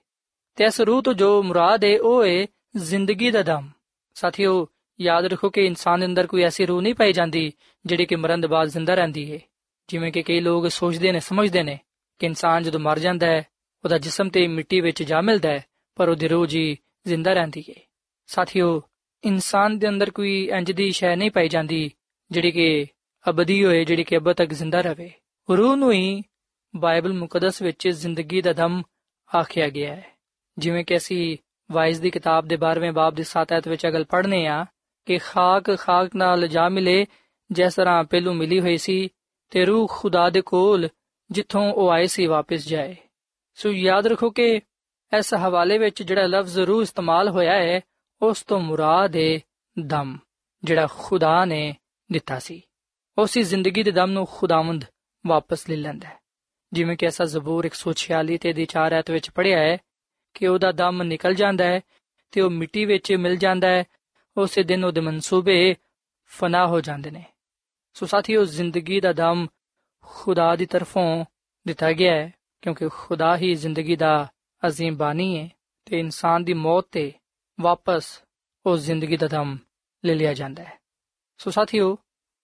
ਤੇ 0.55 0.63
ਇਸ 0.63 0.81
ਰੂਹ 0.81 1.03
ਤੋਂ 1.03 1.13
ਜੋ 1.13 1.43
ਮੁਰਾਦ 1.43 1.85
ਹੈ 1.85 2.01
ਉਹ 2.01 2.25
ਹੈ 2.25 2.45
ਜ਼ਿੰਦਗੀ 2.75 3.31
ਦਾ 3.31 3.41
ਦਮ। 3.41 3.69
ਸਾਥੀਓ, 4.13 4.67
ਯਾਦ 5.01 5.25
ਰੱਖੋ 5.25 5.49
ਕਿ 5.49 5.65
ਇਨਸਾਨ 5.65 5.99
ਦੇ 5.99 6.05
ਅੰਦਰ 6.05 6.27
ਕੋਈ 6.27 6.43
ਐਸੀ 6.43 6.65
ਰੂਹ 6.65 6.81
ਨਹੀਂ 6.81 6.95
ਪਾਈ 6.95 7.13
ਜਾਂਦੀ 7.13 7.53
ਜਿਹੜੀ 7.85 8.05
ਕਿ 8.05 8.15
ਮਰਨ 8.15 8.41
ਦੇ 8.41 8.47
ਬਾਅਦ 8.47 8.67
ਜ਼ਿੰਦਾ 8.67 8.95
ਰਹਿੰਦੀ 8.95 9.33
ਹੈ 9.33 9.39
ਜਿਵੇਂ 9.87 10.11
ਕਿ 10.11 10.23
ਕਈ 10.23 10.39
ਲੋਕ 10.39 10.67
ਸੋਚਦੇ 10.67 11.11
ਨੇ, 11.11 11.19
ਸਮਝਦੇ 11.19 11.63
ਨੇ 11.63 11.79
ਕਿ 12.19 12.25
ਇਨਸਾਨ 12.25 12.63
ਜਦੋਂ 12.63 12.79
ਮਰ 12.79 12.99
ਜਾਂਦਾ 12.99 13.27
ਹੈ 13.27 13.47
ਉਹਦਾ 13.83 13.97
ਜਿਸਮ 13.97 14.29
ਤੇ 14.29 14.47
ਮਿੱਟੀ 14.47 14.81
ਵਿੱਚ 14.81 15.03
ਜਾ 15.03 15.21
ਮਿਲਦਾ 15.21 15.49
ਹੈ 15.49 15.65
ਪਰ 15.95 16.09
ਉਹਦੀ 16.09 16.27
ਰੂਹ 16.27 16.45
ਜੀ 16.45 16.77
ਜ਼ਿੰਦਾ 17.07 17.33
ਰਹਿੰਦੀ 17.33 17.65
ਹੈ 17.69 17.81
ਸਾਥੀਓ 18.27 18.81
ਇਨਸਾਨ 19.25 19.79
ਦੇ 19.79 19.89
ਅੰਦਰ 19.89 20.09
ਕੋਈ 20.09 20.49
ਇੰਜ 20.51 20.71
ਦੀ 20.71 20.91
ਸ਼ੈ 20.91 21.15
ਨਹੀਂ 21.15 21.31
ਪਾਈ 21.31 21.49
ਜਾਂਦੀ, 21.49 21.91
ਜਿਹੜੀ 22.31 22.51
ਕਿ 22.51 22.85
ਅਬਦੀ 23.29 23.65
ਹੋਏ, 23.65 23.85
ਜਿਹੜੀ 23.85 24.03
ਕਿ 24.03 24.17
ਅਬਦ 24.17 24.35
ਤੱਕ 24.35 24.53
ਜ਼ਿੰਦਾ 24.53 24.81
ਰਹੇ 24.81 25.11
ਰੂਹ 25.57 25.75
ਨੂੰ 25.75 25.91
ਹੀ 25.91 26.23
ਬਾਈਬਲ 26.75 27.13
ਮੁਕੱਦਸ 27.13 27.61
ਵਿੱਚ 27.61 27.87
ਜ਼ਿੰਦਗੀ 27.87 28.41
ਦਾ 28.41 28.53
ਦਮ 28.53 28.81
ਆਖਿਆ 29.35 29.69
ਗਿਆ 29.69 29.95
ਹੈ। 29.95 30.05
ਜਿਵੇਂ 30.57 30.85
ਕਿ 30.85 30.97
ਅਸੀਂ 30.97 31.37
ਵਾਇਸ 31.71 31.99
ਦੀ 31.99 32.09
ਕਿਤਾਬ 32.09 32.47
ਦੇ 32.47 32.55
12ਵੇਂ 32.55 32.91
ਬਾਬ 32.91 33.13
ਦੇ 33.13 33.23
7 33.23 33.53
ਐਤ 33.53 33.67
ਵਿੱਚ 33.67 33.87
ਅਗਲ 33.87 34.03
ਪੜ੍ਹਨੇ 34.03 34.47
ਆ 34.47 34.65
ਕਿ 35.05 35.17
ਖਾਕ 35.17 35.77
ਖਾਕ 35.77 36.15
ਨਾਲ 36.15 36.47
ਜਾ 36.47 36.69
ਮਿਲੇ, 36.69 37.05
ਜਿਸ 37.51 37.75
ਤਰ੍ਹਾਂ 37.75 38.03
ਪਹਿਲੂ 38.03 38.33
ਮਿਲੀ 38.33 38.59
ਹੋਈ 38.59 38.77
ਸੀ, 38.77 39.09
ਤੇ 39.49 39.65
ਰੂਹ 39.65 39.87
ਖੁਦਾ 39.91 40.29
ਦੇ 40.29 40.41
ਕੋਲ 40.41 40.89
ਜਿੱਥੋਂ 41.31 41.73
ਉਹ 41.73 41.91
ਆਏ 41.91 42.05
ਸੀ 42.05 42.25
ਵਾਪਸ 42.25 42.67
ਜਾਏ। 42.67 42.95
ਸੋ 43.55 43.69
ਯਾਦ 43.69 44.07
ਰੱਖੋ 44.07 44.29
ਕਿ 44.29 44.61
ਇਸ 45.17 45.33
ਹਵਾਲੇ 45.33 45.77
ਵਿੱਚ 45.77 46.03
ਜਿਹੜਾ 46.03 46.27
ਲਫ਼ਜ਼ 46.27 46.59
ਰੂਹ 46.59 46.81
ਇਸਤੇਮਾਲ 46.81 47.29
ਹੋਇਆ 47.29 47.53
ਹੈ 47.53 47.81
ਉਸ 48.25 48.43
ਤੋਂ 48.43 48.59
ਮੁਰਾਦ 48.59 49.15
ਹੈ 49.15 49.39
ਦਮ, 49.79 50.17
ਜਿਹੜਾ 50.63 50.87
ਖੁਦਾ 50.99 51.45
ਨੇ 51.45 51.75
ਦਿੱਤਾ 52.11 52.39
ਸੀ। 52.39 52.61
ਉਸੇ 53.17 53.43
ਜ਼ਿੰਦਗੀ 53.43 53.83
ਦੇ 53.83 53.91
ਦਮ 53.91 54.11
ਨੂੰ 54.11 54.27
ਖੁਦਾਵੰਦ 54.31 54.85
ਵਾਪਸ 55.27 55.69
ਲੈ 55.69 55.75
ਲੈਂਦਾ 55.75 56.07
ਹੈ। 56.07 56.19
ਜਿਵੇਂ 56.73 56.97
ਕਿ 56.97 57.05
ਐਸਾ 57.05 57.25
ਜ਼ਬੂਰ 57.25 57.65
146 57.65 58.37
ਤੇ 58.37 58.53
ਦੀ 58.53 58.65
4 58.65 58.93
ਐਤ 58.93 59.11
ਵਿੱਚ 59.11 59.29
ਪੜਿਆ 59.29 59.59
ਹੈ 59.59 59.77
ਕਿ 60.33 60.47
ਉਹਦਾ 60.47 60.71
ਦਮ 60.71 61.03
ਨਿਕਲ 61.03 61.33
ਜਾਂਦਾ 61.33 61.63
ਹੈ 61.63 61.81
ਤੇ 62.31 62.41
ਉਹ 62.41 62.49
ਮਿੱਟੀ 62.49 62.85
ਵਿੱਚ 62.85 63.13
ਮਿਲ 63.13 63.35
ਜਾਂਦਾ 63.35 63.67
ਹੈ। 63.67 63.83
ਉਸੇ 64.37 64.63
ਦਿਨ 64.63 64.85
ਉਹਦੇ 64.85 65.01
ਮਨਸੂਬੇ 65.01 65.75
ਫਨਾ 66.25 66.67
ਹੋ 66.67 66.81
ਜਾਂਦੇ 66.81 67.11
ਨੇ। 67.11 67.23
ਸੋ 67.93 68.05
ਸਾਥੀਓ, 68.05 68.45
ਜ਼ਿੰਦਗੀ 68.45 68.99
ਦਾ 68.99 69.13
ਦਮ 69.13 69.47
ਖੁਦਾ 70.01 70.55
ਦੀ 70.55 70.65
ਤਰਫੋਂ 70.65 71.25
ਦਿੱਤਾ 71.67 71.91
ਗਿਆ 71.91 72.15
ਹੈ 72.15 72.33
ਕਿਉਂਕਿ 72.61 72.89
ਖੁਦਾ 72.89 73.37
ਹੀ 73.37 73.55
ਜ਼ਿੰਦਗੀ 73.55 73.95
ਦਾ 73.95 74.27
ਅਜ਼ੀਮ 74.67 74.97
ਬਾਨੀ 74.97 75.39
ਹੈ 75.39 75.49
ਤੇ 75.85 75.99
ਇਨਸਾਨ 75.99 76.43
ਦੀ 76.43 76.53
ਮੌਤ 76.53 76.87
ਤੇ 76.91 77.13
ਵਾਪਸ 77.59 78.23
ਉਸ 78.65 78.79
ਜ਼ਿੰਦਗੀ 78.79 79.17
ਦਾ 79.17 79.27
ਦਮ 79.27 79.57
ਲੈ 80.05 80.13
ਲਿਆ 80.13 80.33
ਜਾਂਦਾ 80.33 80.63
ਹੈ। 80.63 80.79
ਸੋ 81.37 81.51
ਸਾਥੀਓ, 81.51 81.97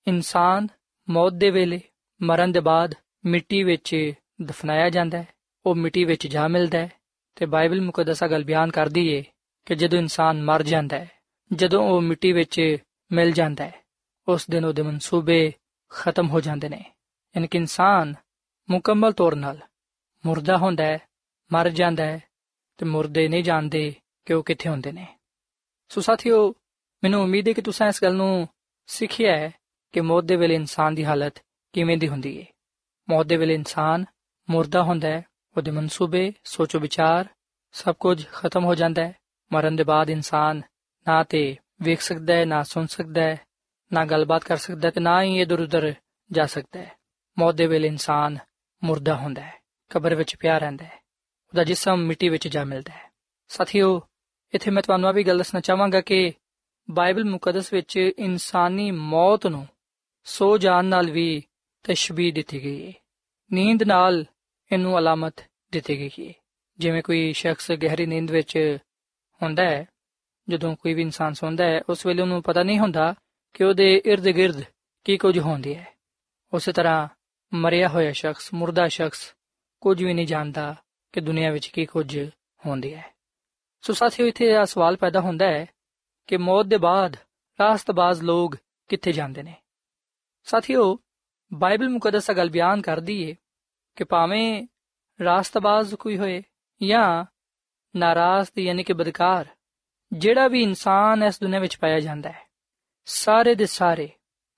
ਇਨਸਾਨ 0.08 0.68
ਮੌਤ 1.10 1.34
ਦੇ 1.34 1.50
ਵੇਲੇ 1.50 1.82
ਮਰਨ 2.22 2.52
ਦੇ 2.52 2.60
ਬਾਅਦ 2.60 2.96
ਮਿੱਟੀ 3.26 3.64
ਵਿੱਚ 3.64 4.14
ਦਫਨਾਇਆ 4.42 4.90
ਜਾਂਦਾ 4.90 5.18
ਹੈ। 5.18 5.28
ਉਹ 5.66 5.76
ਮਿੱਟੀ 5.76 6.04
ਵਿੱਚ 6.04 6.28
ਜਾ 6.28 6.48
ਮਿਲਦਾ 6.48 6.78
ਹੈ 6.78 6.90
ਤੇ 7.36 7.46
ਬਾਈਬਲ 7.46 7.82
ਮੁਕੱਦਸਾ 7.82 8.28
ਗੱਲ 8.28 8.44
ਬਿਆਨ 8.44 8.72
ਕਰਦੀ 8.72 9.08
ਏ 9.08 9.24
ਕਿ 9.66 9.76
ਜਦੋਂ 9.76 10.00
ਇਨਸਾਨ 10.00 10.44
ਮਰ 10.44 10.64
ਜਾਂਦਾ 10.64 11.00
ਹੈ, 11.00 11.12
ਜਦੋਂ 11.54 11.84
ਉਹ 11.84 12.02
ਮਿੱਟੀ 12.02 12.32
ਵਿੱਚ 12.32 12.78
ਮਿਲ 13.12 13.32
ਜਾਂਦਾ 13.32 13.64
ਹੈ, 13.64 13.84
ਉਸ 14.28 14.50
ਦਿਨ 14.50 14.66
ਉਹਦੇ 14.66 14.82
ਮਨਸੂਬੇ 14.82 15.54
ਖਤਮ 15.90 16.30
ਹੋ 16.30 16.42
ਜਾਂਦੇ 16.42 16.70
ਨੇ। 16.70 16.86
ਯਾਨੀ 17.36 17.48
ਕਿ 17.48 17.58
ਇਨਸਾਨ 17.58 18.16
ਮੁਕੰਮਲ 18.70 19.14
ਤੌਰ 19.14 19.34
'ਤੇ 19.34 19.60
ਮੁਰਦਾ 20.26 20.58
ਹੁੰਦਾ 20.58 20.84
ਹੈ, 20.84 21.00
ਮਰ 21.54 21.70
ਜਾਂਦਾ 21.70 22.06
ਹੈ 22.06 22.24
ਤੇ 22.78 22.86
ਮੁਰਦੇ 22.86 23.28
ਨਹੀਂ 23.28 23.44
ਜਾਣਦੇ 23.44 23.96
ਕਿ 24.32 24.36
ਉਹ 24.36 24.44
ਕਿੱਥੇ 24.44 24.70
ਹੁੰਦੇ 24.70 24.92
ਨੇ। 24.92 25.18
ਸੋ 25.90 26.02
ਸਾਥੀਓ, 26.02 26.56
ਮੈਨੂੰ 27.04 27.24
ਉਮੀਦ 27.24 27.48
ਹੈ 27.48 27.54
ਕਿ 27.54 27.62
ਤੁਸੀਂ 27.62 27.86
ਇਸ 27.86 28.04
ਗੱਲ 28.04 28.16
ਨੂੰ 28.16 28.48
ਸਿੱਖਿਆ 28.88 29.38
ਹੈ 29.38 29.52
ਕਿ 29.92 30.02
ਮੌਤ 30.02 30.24
ਦੇ 30.24 30.36
ਵੇਲੇ 30.36 30.56
ਇਨਸਾਨ 30.56 30.96
ਦੀ 30.96 31.06
ਹਾਲਤ 31.06 31.34
ਕਿਵੇਂ 31.74 31.98
ਦੀ 31.98 32.08
ਹੁੰਦੀ 32.08 32.42
ਹੈ। 32.42 32.46
ਮੌਤ 33.10 33.26
ਦੇ 33.26 33.38
ਵੇਲੇ 33.38 33.54
ਇਨਸਾਨ 33.54 34.06
ਮੁਰਦਾ 34.50 34.84
ਹੁੰਦਾ 34.84 35.08
ਹੈ, 35.08 35.26
ਉਹਦੇ 35.58 35.72
ਮਨਸੂਬੇ, 35.72 36.34
ਸੋਚੋ 36.44 36.80
ਵਿਚਾਰ 36.80 37.26
ਸਭ 37.72 37.96
ਕੁਝ 37.96 38.28
ਖਤਮ 38.28 38.66
ਹੋ 38.66 38.76
ਜਾਂਦਾ 38.76 39.08
ਹੈ। 39.08 39.16
ਮਰਨ 39.54 39.76
ਦੇ 39.76 39.84
ਬਾਅਦ 39.84 40.10
ਇਨਸਾਨ 40.10 40.62
ਨਾ 41.08 41.24
ਤੇ 41.24 41.58
ਵੇਖ 41.82 42.02
ਸਕਦਾ 42.02 42.34
ਹੈ, 42.34 42.46
ਨਾ 42.46 42.64
ਸੁਣ 42.64 42.86
ਸਕਦਾ 42.86 43.22
ਹੈ, 43.22 43.40
ਨਾ 43.94 44.06
ਗੱਲਬਾਤ 44.06 44.44
ਕਰ 44.44 44.58
ਸਕਦਾ 44.58 44.88
ਹੈ 44.88 44.92
ਤੇ 44.92 45.00
ਨਾ 45.00 45.24
ਹੀ 45.24 45.42
ਇਧਰ 45.42 45.60
ਉਧਰ 45.60 45.94
ਜਾ 46.32 46.46
ਸਕਦਾ 46.46 46.80
ਹੈ। 46.80 46.96
ਮੌਤ 47.40 47.56
ਦੇ 47.56 47.68
ਵੇਲੇ 47.68 47.88
ਇਨਸਾਨ 47.88 48.38
ਮੁਰਦਾ 48.84 49.16
ਹੁੰਦਾ 49.16 49.42
ਹੈ, 49.42 49.62
ਕਬਰ 49.90 50.16
ਵਿੱਚ 50.16 50.36
ਪਿਆ 50.36 50.58
ਰਹਿੰਦਾ 50.58 50.86
ਹੈ, 50.86 51.00
ਉਹਦਾ 51.50 51.64
ਜਿਸਮ 51.64 51.98
ਮਿੱਟੀ 51.98 52.30
ਵਿੱਚ 52.30 52.48
ਜਾ 52.48 52.64
ਮਿਲਦਾ 52.64 52.94
ਹੈ। 52.94 53.12
ਸਾਥੀਓ 53.48 54.02
ਇੱਥੇ 54.54 54.72
ਮੈਂ 54.72 54.84
ਤੁਹਾਨੂੰ 54.84 55.10
ਆ 55.10 55.12
ਵੀ 55.12 55.24
ਗੱਲ 55.24 55.38
ਦੱਸਣਾ 55.38 55.60
ਚਾਹਾਂਗਾ 55.60 56.02
ਕਿ 56.02 56.34
ਬਾਈਬਲ 56.92 57.26
ਮੁਕੱਦਸ 57.26 57.74
ਵਿੱਚ 57.74 57.98
ਇਨਸਾਨੀ 58.20 58.92
ਮੌਤ 58.92 59.48
ਨੂੰ 59.48 59.68
ਸੋ 60.24 60.58
ਜਾਣ 60.58 60.86
ਨਾਲ 60.86 61.12
ਵੀ 61.12 61.44
ਤਸ਼ਬੀਹ 61.84 62.34
ਦਿੱਤੀ 62.34 62.64
ਗਈ 62.64 62.88
ਹੈ 62.88 62.94
ਨੀਂਦ 63.54 63.84
ਨਾਲ 63.84 64.26
ਇਹਨੂੰ 64.72 64.98
ਅਲਾਮਤ 64.98 65.36
ਦਿੱਤੀ 65.72 66.00
ਗਈ 66.00 66.28
ਹੈ 66.28 66.34
ਜਿਵੇਂ 66.80 67.04
ਕੋਈ 67.04 67.34
ਸ਼ਖਸ 67.34 67.72
ਗਹਿਰੀ 67.72 68.06
ਨੀਂਦ 68.06 68.32
ਵਿੱਚ 68.32 68.78
ਹੁੰਦਾ 69.44 69.64
ਹੈ, 69.64 69.88
ਜਦੋਂ 70.50 70.76
ਕੋਈ 70.76 70.94
ਵੀ 70.94 71.02
ਇਨਸਾਨ 71.02 71.34
ਸੌਂਦਾ 71.34 71.64
ਹੈ, 71.64 71.82
ਉਸ 71.90 72.06
ਵੇਲੇ 72.06 72.22
ਉਹਨੂੰ 72.22 72.44
ਪਤਾ 72.44 72.64
ਨਹੀਂ 72.64 72.80
ਹੁੰਦਾ 72.80 73.16
ਕਿ 73.54 73.64
ਉਹਦੇ 73.64 74.02
ird-gird 74.14 74.64
ਕੀ 75.04 75.18
ਕੁਝ 75.18 75.40
ਹੁੰਦੀ 75.40 75.76
ਹੈ। 75.76 75.94
ਉਸੇ 76.54 76.72
ਤਰ੍ਹਾਂ 76.72 77.08
ਮਰਿਆ 77.54 77.88
ਹੋਇਆ 77.88 78.12
ਸ਼ਖਸ, 78.12 78.54
ਮੁਰਦਾ 78.54 78.88
ਸ਼ਖਸ 78.88 79.36
ਕੁਝ 79.82 80.04
ਵੀ 80.04 80.14
ਨਹੀਂ 80.14 80.28
ਜਾਣਦਾ 80.28 80.76
ਕਿ 81.12 81.22
ਦੁਨੀਆ 81.22 81.52
ਵਿੱਚ 81.52 81.68
ਕੀ 81.68 81.86
ਕੁਝ 81.86 82.30
ਹੁੰਦੀ 82.66 82.94
ਹੈ। 82.94 83.14
ਸੋ 83.82 83.94
ਸਾਥੀਓ, 83.94 84.28
ਇੱਥੇ 84.28 84.46
ਇਹ 84.46 84.66
ਸਵਾਲ 84.66 84.96
ਪੈਦਾ 84.96 85.20
ਹੁੰਦਾ 85.20 85.46
ਹੈ 85.46 85.66
ਕਿ 86.28 86.38
ਮੌਤ 86.38 86.66
ਦੇ 86.66 86.78
ਬਾਅਦ 86.78 87.16
ਰਾਸਤਬਾਜ਼ 87.60 88.24
ਲੋਕ 88.24 88.56
ਕਿੱਥੇ 88.88 89.12
ਜਾਂਦੇ 89.12 89.44
ਨੇ? 89.44 89.56
ਸਾਥੀਓ, 90.44 91.00
ਬਾਈਬਲ 91.54 91.90
ਮੁਕੱਦਸ 91.90 92.32
ਗੱਲ 92.32 92.50
ਬਿਆਨ 92.50 92.82
ਕਰਦੀ 92.82 93.30
ਹੈ 93.30 93.36
ਕਿ 93.96 94.04
ਭਾਵੇਂ 94.04 94.68
ਰਾਸਤਬਾਜ਼ 95.24 95.96
ਕੋਈ 95.96 96.18
ਹੋਏ 96.18 96.44
ਜਾਂ 96.84 97.26
ਨਾਰਾਜ਼ 97.96 98.50
ਯਾਨੀ 98.60 98.84
ਕਿ 98.84 98.94
ਬਦਕਾਰ, 98.94 99.48
ਜਿਹੜਾ 100.14 100.48
ਵੀ 100.48 100.62
ਇਨਸਾਨ 100.64 101.24
ਇਸ 101.24 101.40
ਦੁਨੀਆਂ 101.40 101.62
ਵਿੱਚ 101.62 101.78
ਪਾਇਆ 101.78 102.00
ਜਾਂਦਾ 102.00 102.30
ਹੈ, 102.30 102.46
ਸਾਰੇ 103.06 103.56
ਦੇ 103.56 103.66
ਸਾਰੇ 103.66 104.10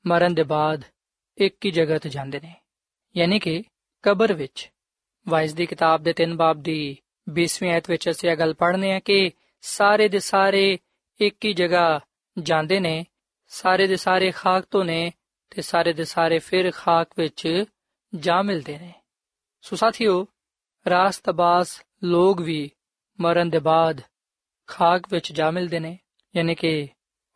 ਮਰਨ 0.07 0.33
ਦੇ 0.33 0.43
ਬਾਅਦ 0.43 0.83
ਇੱਕ 1.37 1.65
ਹੀ 1.65 1.71
ਜਗ੍ਹਾ 1.71 1.97
ਤੇ 1.97 2.09
ਜਾਂਦੇ 2.09 2.39
ਨੇ। 2.39 2.55
ਯਾਨੀ 3.17 3.39
ਕਿ 3.39 3.63
ਕਬਰ 4.01 4.33
ਵਿੱਚ 4.33 4.71
ਵਾਇਸ 5.27 5.53
ਦੀ 5.53 5.65
ਕਿਤਾਬ 5.65 6.03
ਦੇ 6.03 6.13
3 6.13 6.35
ਬਾਬ 6.35 6.61
ਦੀ 6.61 6.97
20ਵੀਂ 7.29 7.71
ਆਇਤ 7.71 7.89
ਵਿੱਚ 7.89 8.09
ਅਸੀਂ 8.09 8.29
ਇਹ 8.29 8.37
ਗੱਲ 8.37 8.53
ਪੜ੍ਹਨੇ 8.53 8.93
ਆ 8.93 8.99
ਕਿ 8.99 9.31
ਸਾਰੇ 9.61 10.09
ਦੇ 10.09 10.19
ਸਾਰੇ 10.19 10.79
ਇੱਕ 11.21 11.45
ਹੀ 11.45 11.53
ਜਗ੍ਹਾ 11.53 11.99
ਜਾਂਦੇ 12.39 12.79
ਨੇ, 12.79 13.05
ਸਾਰੇ 13.47 13.87
ਦੇ 13.87 13.95
ਸਾਰੇ 13.95 14.31
ਖਾਕ 14.31 14.65
ਤੋਂ 14.71 14.85
ਨੇ 14.85 15.11
ਤੇ 15.49 15.61
ਸਾਰੇ 15.61 15.93
ਦੇ 15.93 16.03
ਸਾਰੇ 16.03 16.39
ਫਿਰ 16.39 16.71
ਖਾਕ 16.71 17.07
ਵਿੱਚ 17.17 17.63
ਜਾ 18.15 18.41
ਮਿਲਦੇ 18.41 18.79
ਨੇ। 18.79 18.93
ਸੋ 19.61 19.75
ਸਾਥੀਓ 19.75 20.27
ਰਾਸਤਬਾਸ 20.89 21.83
ਲੋਕ 22.03 22.41
ਵੀ 22.41 22.71
ਮਰਨ 23.19 23.49
ਦੇ 23.49 23.59
ਬਾਅਦ 23.59 24.01
ਖਾਕ 24.67 25.03
ਵਿੱਚ 25.11 25.31
ਜਾ 25.31 25.51
ਮਿਲਦੇ 25.51 25.79
ਨੇ, 25.79 25.99
ਯਾਨੀ 26.35 26.55
ਕਿ 26.55 26.87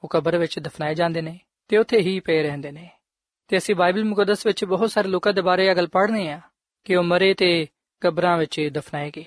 ਉਹ 0.03 0.09
ਕਬਰ 0.09 0.37
ਵਿੱਚ 0.37 0.59
ਦਫਨਾਏ 0.59 0.95
ਜਾਂਦੇ 0.95 1.21
ਨੇ 1.21 1.39
ਤੇ 1.67 1.77
ਉੱਥੇ 1.77 1.97
ਹੀ 1.97 2.19
ਪਏ 2.19 2.43
ਰਹਿੰਦੇ 2.43 2.71
ਨੇ। 2.71 2.89
ਤੇ 3.47 3.57
ਅਸੀਂ 3.57 3.75
ਬਾਈਬਲ 3.75 4.03
ਮੁਕੱਦਸ 4.03 4.45
ਵਿੱਚ 4.45 4.65
ਬਹੁਤ 4.65 4.91
ਸਾਰੇ 4.91 5.07
ਲੋਕਾਂ 5.07 5.33
ਦੇ 5.33 5.41
ਬਾਰੇ 5.41 5.67
ਇਹ 5.67 5.75
ਗੱਲ 5.75 5.87
ਪੜ੍ਹਨੇ 5.87 6.31
ਆ 6.31 6.41
ਕਿ 6.83 6.95
ਉਹ 6.95 7.03
ਮਰੇ 7.03 7.33
ਤੇ 7.33 7.67
ਕਬਰਾਂ 8.01 8.37
ਵਿੱਚ 8.37 8.69
ਦਫਨਾਏ 8.73 9.11
ਗਏ। 9.15 9.25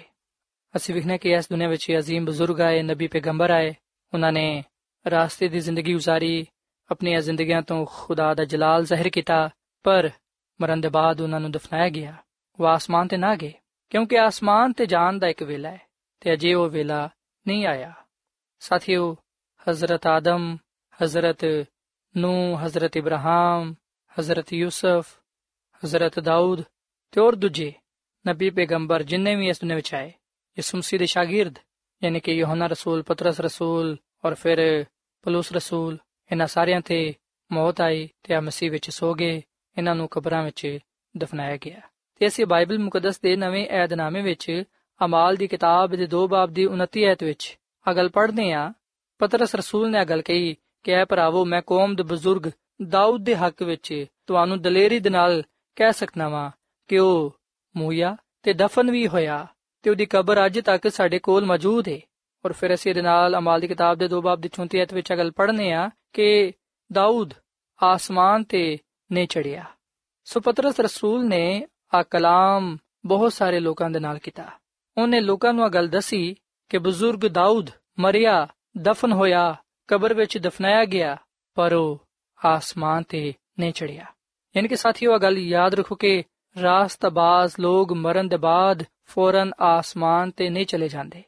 ਅਸੀਂ 0.73 0.95
ਵਿਖਨੇ 0.95 1.17
ਕਿ 1.17 1.31
ਇਸ 1.31 1.49
ਦੁਨੀਆਂ 1.49 1.69
ਵਿੱਚ 1.69 1.91
ਅਜ਼ੀਮ 1.97 2.25
ਬਜ਼ੁਰਗ 2.25 2.61
ਆਏ 2.61 2.81
ਨਬੀ 2.81 3.07
ਪੈਗੰਬਰ 3.07 3.49
ਆਏ 3.49 3.73
ਉਹਨਾਂ 4.13 4.31
ਨੇ 4.31 4.63
ਰਾਸਤੇ 5.05 5.47
ਦੀ 5.47 5.59
ਜ਼ਿੰਦਗੀ 5.59 5.95
گزارੀ 5.95 6.45
ਆਪਣੀਆਂ 6.89 7.21
ਜ਼ਿੰਦਗੀਆਂ 7.21 7.61
ਤੋਂ 7.61 7.85
ਖੁਦਾ 7.85 8.33
ਦਾ 8.33 8.43
ਜਲਾਲ 8.43 8.85
ਜ਼ਾਹਿਰ 8.85 9.09
ਕੀਤਾ 9.09 9.49
ਪਰ 9.85 10.09
ਮਰਨ 10.59 10.81
ਦੇ 10.81 10.89
ਬਾਅਦ 10.89 11.21
ਉਹਨਾਂ 11.21 11.39
ਨੂੰ 11.39 11.51
ਦਫਨਾਇਆ 11.51 11.89
ਗਿਆ 11.89 12.15
ਉਹ 12.59 12.65
ਆਸਮਾਨ 12.65 13.07
ਤੇ 13.07 13.17
ਨਾ 13.17 13.35
ਗਏ 13.35 13.53
ਕਿਉਂਕਿ 13.91 14.19
ਆਸਮਾਨ 14.19 14.73
ਤੇ 14.73 14.85
ਜਾਣ 14.85 15.19
ਦਾ 15.19 15.27
ਇੱਕ 15.27 15.43
ਵੇਲਾ 15.43 15.69
ਹੈ 15.69 15.79
ਤੇ 16.21 16.33
ਅਜੇ 16.33 16.53
ਉਹ 16.53 16.69
ਵੇਲਾ 16.69 17.09
ਨਹੀਂ 17.45 17.65
ਆਇਆ 17.67 17.93
ਸਾਥੀਓ 18.61 19.15
ਹਜ਼ਰਤ 19.67 20.07
ਆਦਮ 20.07 20.57
ਹਜ਼ਰਤ 20.99 21.45
ਨੂ 22.15 22.31
ਹਜ਼ਰਤ 22.65 22.97
ਇਬਰਾਹਿਮ 22.97 23.73
ਹਜ਼ਰਤ 24.19 24.53
ਯੂਸਫ 24.53 25.17
ਹਜ਼ਰਤ 25.83 26.19
ਦਾਊਦ 26.19 26.61
ਤੇ 27.13 27.21
ਹੋਰ 27.21 27.35
ਦੂਜੇ 27.35 27.73
ਨਬੀ 28.25 28.49
ਪੈਗੰਬਰ 28.49 29.03
ਜਿੰਨੇ 29.03 29.35
ਵੀ 29.35 29.49
ਇਸ 29.49 29.59
ਦੁਨੀਆਂ 29.59 29.75
ਵਿੱਚ 29.75 29.93
ਆਏ 29.93 30.11
ਯਿਸੂ 30.56 30.78
ਮਸੀਹ 30.78 30.98
ਦੇ 30.98 31.06
ਸ਼ਾਗਿਰਦ 31.06 31.58
ਯਾਨੀ 32.02 32.20
ਕਿ 32.20 32.32
ਯੋਹਨਾ 32.32 32.66
ਰਸੂਲ 32.66 33.02
ਪਤਰਸ 33.02 33.40
ਰਸੂਲ 33.40 33.96
ਔਰ 34.24 34.34
ਫਿਰ 34.34 34.60
ਪਲੂਸ 35.24 35.52
ਰਸੂਲ 35.52 35.96
ਇਹਨਾਂ 36.30 36.46
ਸਾਰਿਆਂ 36.46 36.80
ਤੇ 36.80 37.14
ਮੌਤ 37.50 37.80
ਆਈ 37.80 38.08
ਤੇ 38.22 38.34
ਆ 38.34 38.40
ਮਸੀਹ 38.40 38.70
ਵਿੱਚ 38.70 38.90
ਸੋ 38.90 39.12
ਗਏ 39.14 39.40
ਇਹਨਾਂ 39.76 39.94
ਨੂੰ 39.94 40.08
ਕਬਰਾਂ 40.08 40.42
ਵਿੱਚ 40.44 40.66
ਦਫਨਾਇਆ 41.14 41.56
ਗਿਆ 41.56 41.80
ਤੇ 42.20 42.26
ਅਸੀਂ 42.26 42.46
ਬਾਈਬਲ 42.46 42.78
ਮੁਕੱਦਸ 42.78 43.20
ਦੇ 43.20 43.34
ਨਵੇਂ 43.36 43.66
ਏਧਨਾਮੇ 43.74 44.22
ਵਿੱਚ 44.22 44.50
ਅਮਾਲ 45.00 45.36
ਦੀ 45.36 45.46
ਕਿਤਾਬ 45.46 45.94
ਦੇ 45.96 46.08
2 46.14 46.26
ਬਾਬ 46.28 46.52
ਦੀ 46.52 46.66
29 46.68 47.04
ਐਤ 47.04 47.22
ਵਿੱਚ 47.24 47.56
ਆ 47.86 47.92
ਗੱਲ 47.92 48.08
ਪੜ੍ਹਦੇ 48.08 48.52
ਆ 48.52 48.72
ਪਤਰਸ 49.20 49.54
ਰਸੂਲ 49.54 49.90
ਨੇ 49.90 49.98
ਆ 49.98 50.04
ਗੱਲ 50.04 50.22
ਕਹੀ 50.22 50.54
ਕਿ 50.84 50.94
ਐ 50.94 51.04
ਭਰਾਵੋ 51.04 51.44
ਮੈਂ 51.44 51.60
ਕੌਮ 51.62 51.94
ਦੇ 51.94 52.02
ਬਜ਼ੁਰਗ 52.02 52.50
ਦਾਊਦ 52.88 53.24
ਦੇ 53.24 53.34
ਹੱਕ 53.36 53.62
ਵਿੱਚ 53.62 53.92
ਤੁਹਾਨੂੰ 54.26 54.60
ਦਲੇਰੀ 54.62 54.98
ਦੇ 55.00 55.10
ਨਾਲ 55.10 55.42
ਕਹਿ 55.76 55.92
ਸਕਣਾ 55.92 56.28
ਵਾਂ 56.28 56.50
ਕਿ 56.90 56.98
ਉਹ 56.98 57.32
ਮੂਇਆ 57.74 58.16
ਤੇ 58.42 58.52
ਦਫਨ 58.52 58.90
ਵੀ 58.90 59.06
ਹੋਇਆ 59.06 59.46
ਤੇ 59.82 59.90
ਉਹਦੀ 59.90 60.06
ਕਬਰ 60.06 60.46
ਅੱਜ 60.46 60.60
ਤੱਕ 60.60 60.88
ਸਾਡੇ 60.88 61.18
ਕੋਲ 61.18 61.44
ਮੌਜੂਦ 61.44 61.88
ਹੈ 61.88 61.98
ਔਰ 62.44 62.52
ਫਿਰ 62.52 62.74
ਅਸੀਂ 62.74 62.90
ਇਹਦੇ 62.90 63.02
ਨਾਲ 63.02 63.38
ਅਮਾਲ 63.38 63.60
ਦੀ 63.60 63.68
ਕਿਤਾਬ 63.68 63.98
ਦੇ 63.98 64.08
2 64.16 64.20
ਬਾਬ 64.20 64.40
ਦੀ 64.40 64.50
34 64.60 64.80
ਐਤ 64.80 64.94
ਵਿੱਚ 64.94 65.12
ਗੱਲ 65.12 65.30
ਪੜ੍ਹਨੇ 65.30 65.72
ਆ 65.72 65.90
ਕਿ 66.12 66.52
ਦਾਊਦ 66.92 67.34
ਆਸਮਾਨ 67.82 68.44
ਤੇ 68.44 68.78
ਨੇ 69.12 69.26
ਚੜਿਆ 69.26 69.64
ਸੋ 70.24 70.40
ਪਤਰਸ 70.40 70.80
ਰਸੂਲ 70.80 71.26
ਨੇ 71.28 71.66
ਆ 71.94 72.02
ਕਲਾਮ 72.02 72.76
ਬਹੁਤ 73.06 73.32
ਸਾਰੇ 73.32 73.60
ਲੋਕਾਂ 73.60 73.90
ਦੇ 73.90 74.00
ਨਾਲ 74.00 74.18
ਕੀਤਾ। 74.18 74.50
ਉਹਨੇ 74.96 75.20
ਲੋਕਾਂ 75.20 75.52
ਨੂੰ 75.54 75.64
ਆ 75.64 75.68
ਗੱਲ 75.68 75.88
ਦੱਸੀ 75.88 76.36
ਕਿ 76.70 76.78
ਬਜ਼ੁਰਗ 76.78 77.26
ਦਾਊਦ 77.26 77.70
ਮਰਿਆ, 77.98 78.46
ਦਫਨ 78.78 79.12
ਹੋਇਆ, 79.12 79.56
ਕਬਰ 79.88 80.14
ਵਿੱਚ 80.14 80.38
ਦਫਨਾਇਆ 80.38 80.84
ਗਿਆ, 80.84 81.16
ਪਰ 81.54 81.72
ਉਹ 81.72 82.00
ਆਸਮਾਨ 82.40 83.02
ਤੇ 83.02 83.34
ਨਹੀਂ 83.58 83.72
ਚੜਿਆ 83.72 84.04
ਯਾਨੀ 84.54 84.68
ਕਿ 84.68 84.76
ਸਾਥੀਓ 84.76 85.12
ਆ 85.14 85.18
ਗੱਲ 85.18 85.38
ਯਾਦ 85.38 85.74
ਰੱਖੋ 85.74 85.94
ਕਿ 85.94 86.22
ਰਾਸਤਬਾਜ਼ 86.62 87.52
ਲੋਗ 87.60 87.92
ਮਰਨ 87.92 88.28
ਦੇ 88.28 88.36
ਬਾਅਦ 88.36 88.82
ਫੌਰਨ 89.10 89.52
ਆਸਮਾਨ 89.60 90.30
ਤੇ 90.30 90.50
ਨਹੀਂ 90.50 90.66
ਚਲੇ 90.66 90.88
ਜਾਂਦੇ। 90.88 91.22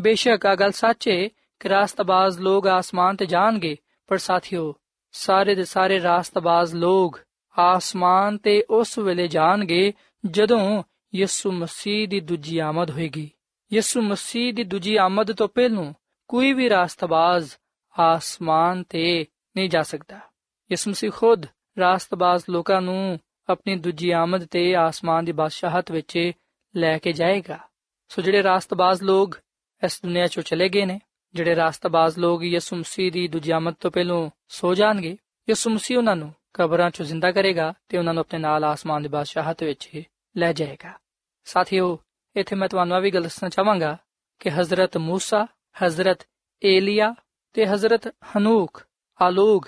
ਬੇਸ਼ੱਕ 0.00 0.46
ਆ 0.46 0.54
ਗੱਲ 0.54 0.70
ਸੱਚ 0.70 1.08
ਹੈ 1.08 1.28
ਕਿ 1.60 1.68
ਰਾਸਤਬਾਜ਼ 1.68 2.38
ਲੋਗ 2.38 2.66
ਆਸਮਾਨ 2.66 3.16
ਤੇ 3.16 3.26
ਜਾਣਗੇ, 3.26 3.76
ਪਰ 4.06 4.18
ਸਾਥੀਓ, 4.18 4.74
ਸਾਰੇ 5.12 5.54
ਦੇ 5.54 5.64
ਸਾਰੇ 5.64 6.02
ਰਾਸਤਬਾਜ਼ 6.02 6.74
ਲੋਗ 6.74 7.12
ਆਸਮਾਨ 7.58 8.38
ਤੇ 8.38 8.64
ਉਸ 8.70 8.98
ਵੇਲੇ 8.98 9.28
ਜਾਣਗੇ 9.28 9.92
ਜਦੋਂ 10.30 10.82
ਯਿਸੂ 11.14 11.52
ਮਸੀਹ 11.52 12.08
ਦੀ 12.08 12.20
ਦੂਜੀ 12.20 12.58
ਆਮਦ 12.58 12.90
ਹੋਏਗੀ। 12.90 13.30
ਯਿਸੂ 13.72 14.02
ਮਸੀਹ 14.02 14.54
ਦੀ 14.54 14.64
ਦੂਜੀ 14.64 14.96
ਆਮਦ 14.96 15.32
ਤੋਂ 15.32 15.48
ਪਹਿਲਾਂ 15.48 15.92
ਕੋਈ 16.28 16.52
ਵੀ 16.52 16.70
ਰਾਸਤਬਾਜ਼ 16.70 17.50
ਆਸਮਾਨ 17.98 18.82
ਤੇ 18.82 19.26
ਨਹੀਂ 19.56 19.70
ਜਾ 19.70 19.82
ਸਕਦਾ। 19.82 20.16
ਯਿਸੂ 20.70 20.90
ਮਸੀਹ 20.90 21.10
ਖੁਦ 21.10 21.46
ਰਾਸਤਬਾਜ਼ 21.78 22.42
ਲੋਕਾਂ 22.50 22.82
ਨੂੰ 22.82 23.20
ਆਪਣੀ 23.48 23.76
ਦੂਜੀ 23.76 24.10
ਆਮਦ 24.10 24.44
ਤੇ 24.44 24.74
ਆਸਮਾਨ 24.76 25.24
ਦੀ 25.24 25.32
ਬਾਦਸ਼ਾਹਤ 25.32 25.92
ਵਿੱਚ 25.92 26.32
ਲੈ 26.75 26.97
ਕੇ 26.97 27.13
ਜਾਏਗਾ 27.13 27.59
ਸੋ 28.09 28.21
ਜਿਹੜੇ 28.21 28.43
ਰਾਸਤਬਾਜ਼ 28.43 29.03
ਲੋਗ 29.03 29.33
ਇਸ 29.83 29.99
ਦੁਨੀਆ 30.03 30.27
ਚੋਂ 30.27 30.43
ਚਲੇ 30.43 30.69
ਗਏ 30.69 30.85
ਨੇ 30.85 30.99
ਜਿਹੜੇ 31.35 31.55
ਰਾਸਤਬਾਜ਼ 31.55 32.19
ਲੋਗ 32.19 32.43
ਯਿਸੂ 32.43 32.75
ਮਸੀਹ 32.75 33.11
ਦੀ 33.11 33.27
ਦੂਜੀ 33.27 33.51
ਆਮਦ 33.51 33.73
ਤੋਂ 33.79 33.91
ਪਹਿਲਾਂ 33.91 34.29
ਸੋ 34.47 34.73
ਜਾਣਗੇ 34.75 35.17
ਯਿਸੂ 35.49 35.69
ਮਸੀਹ 35.69 35.97
ਉਹਨਾਂ 35.97 36.15
ਨੂੰ 36.15 36.33
ਕਬਰਾਂ 36.53 36.89
ਚੋਂ 36.91 37.05
ਜ਼ਿੰਦਾ 37.05 37.31
ਕਰੇਗਾ 37.31 37.73
ਤੇ 37.89 37.97
ਉਹਨਾਂ 37.97 38.13
ਨੂੰ 38.13 38.21
ਆਪਣੇ 38.21 38.39
ਨਾਲ 38.39 38.63
ਆਸਮਾਨ 38.63 39.01
ਦੀ 39.01 39.09
ਬਾਦਸ਼ਾਹਤ 39.09 39.63
ਵਿੱਚ 39.63 39.89
ਲੈ 40.37 40.53
ਜਾਏਗਾ 40.53 40.99
ਸਾਥੀਓ 41.45 41.97
ਇੱਥੇ 42.35 42.55
ਮੈਂ 42.55 42.67
ਤੁਹਾਨੂੰ 42.69 42.95
ਆ 42.95 42.99
ਵੀ 42.99 43.11
ਗੱਲ 43.11 43.23
ਦੱਸਣਾ 43.23 43.49
ਚਾਹਾਂਗਾ 43.49 43.97
ਕਿ 44.39 44.49
ਹਜ਼ਰਤ 44.49 44.97
موسی 44.97 45.45
ਹਜ਼ਰਤ 45.83 46.25
ਏਲੀਆ 46.61 47.13
ਤੇ 47.53 47.65
ਹਜ਼ਰਤ 47.65 48.07
ਹਨੂਕ 48.07 48.83
ਆ 49.19 49.29
ਲੋਗ 49.29 49.61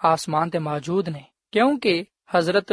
ਆਸਮਾਨ 0.00 0.50
ਤੇ 0.50 0.58
ਮੌਜੂਦ 0.58 1.08
ਨੇ 1.08 1.24
ਕਿਉਂਕਿ 1.52 2.04
ਹਜ਼ਰਤ 2.36 2.72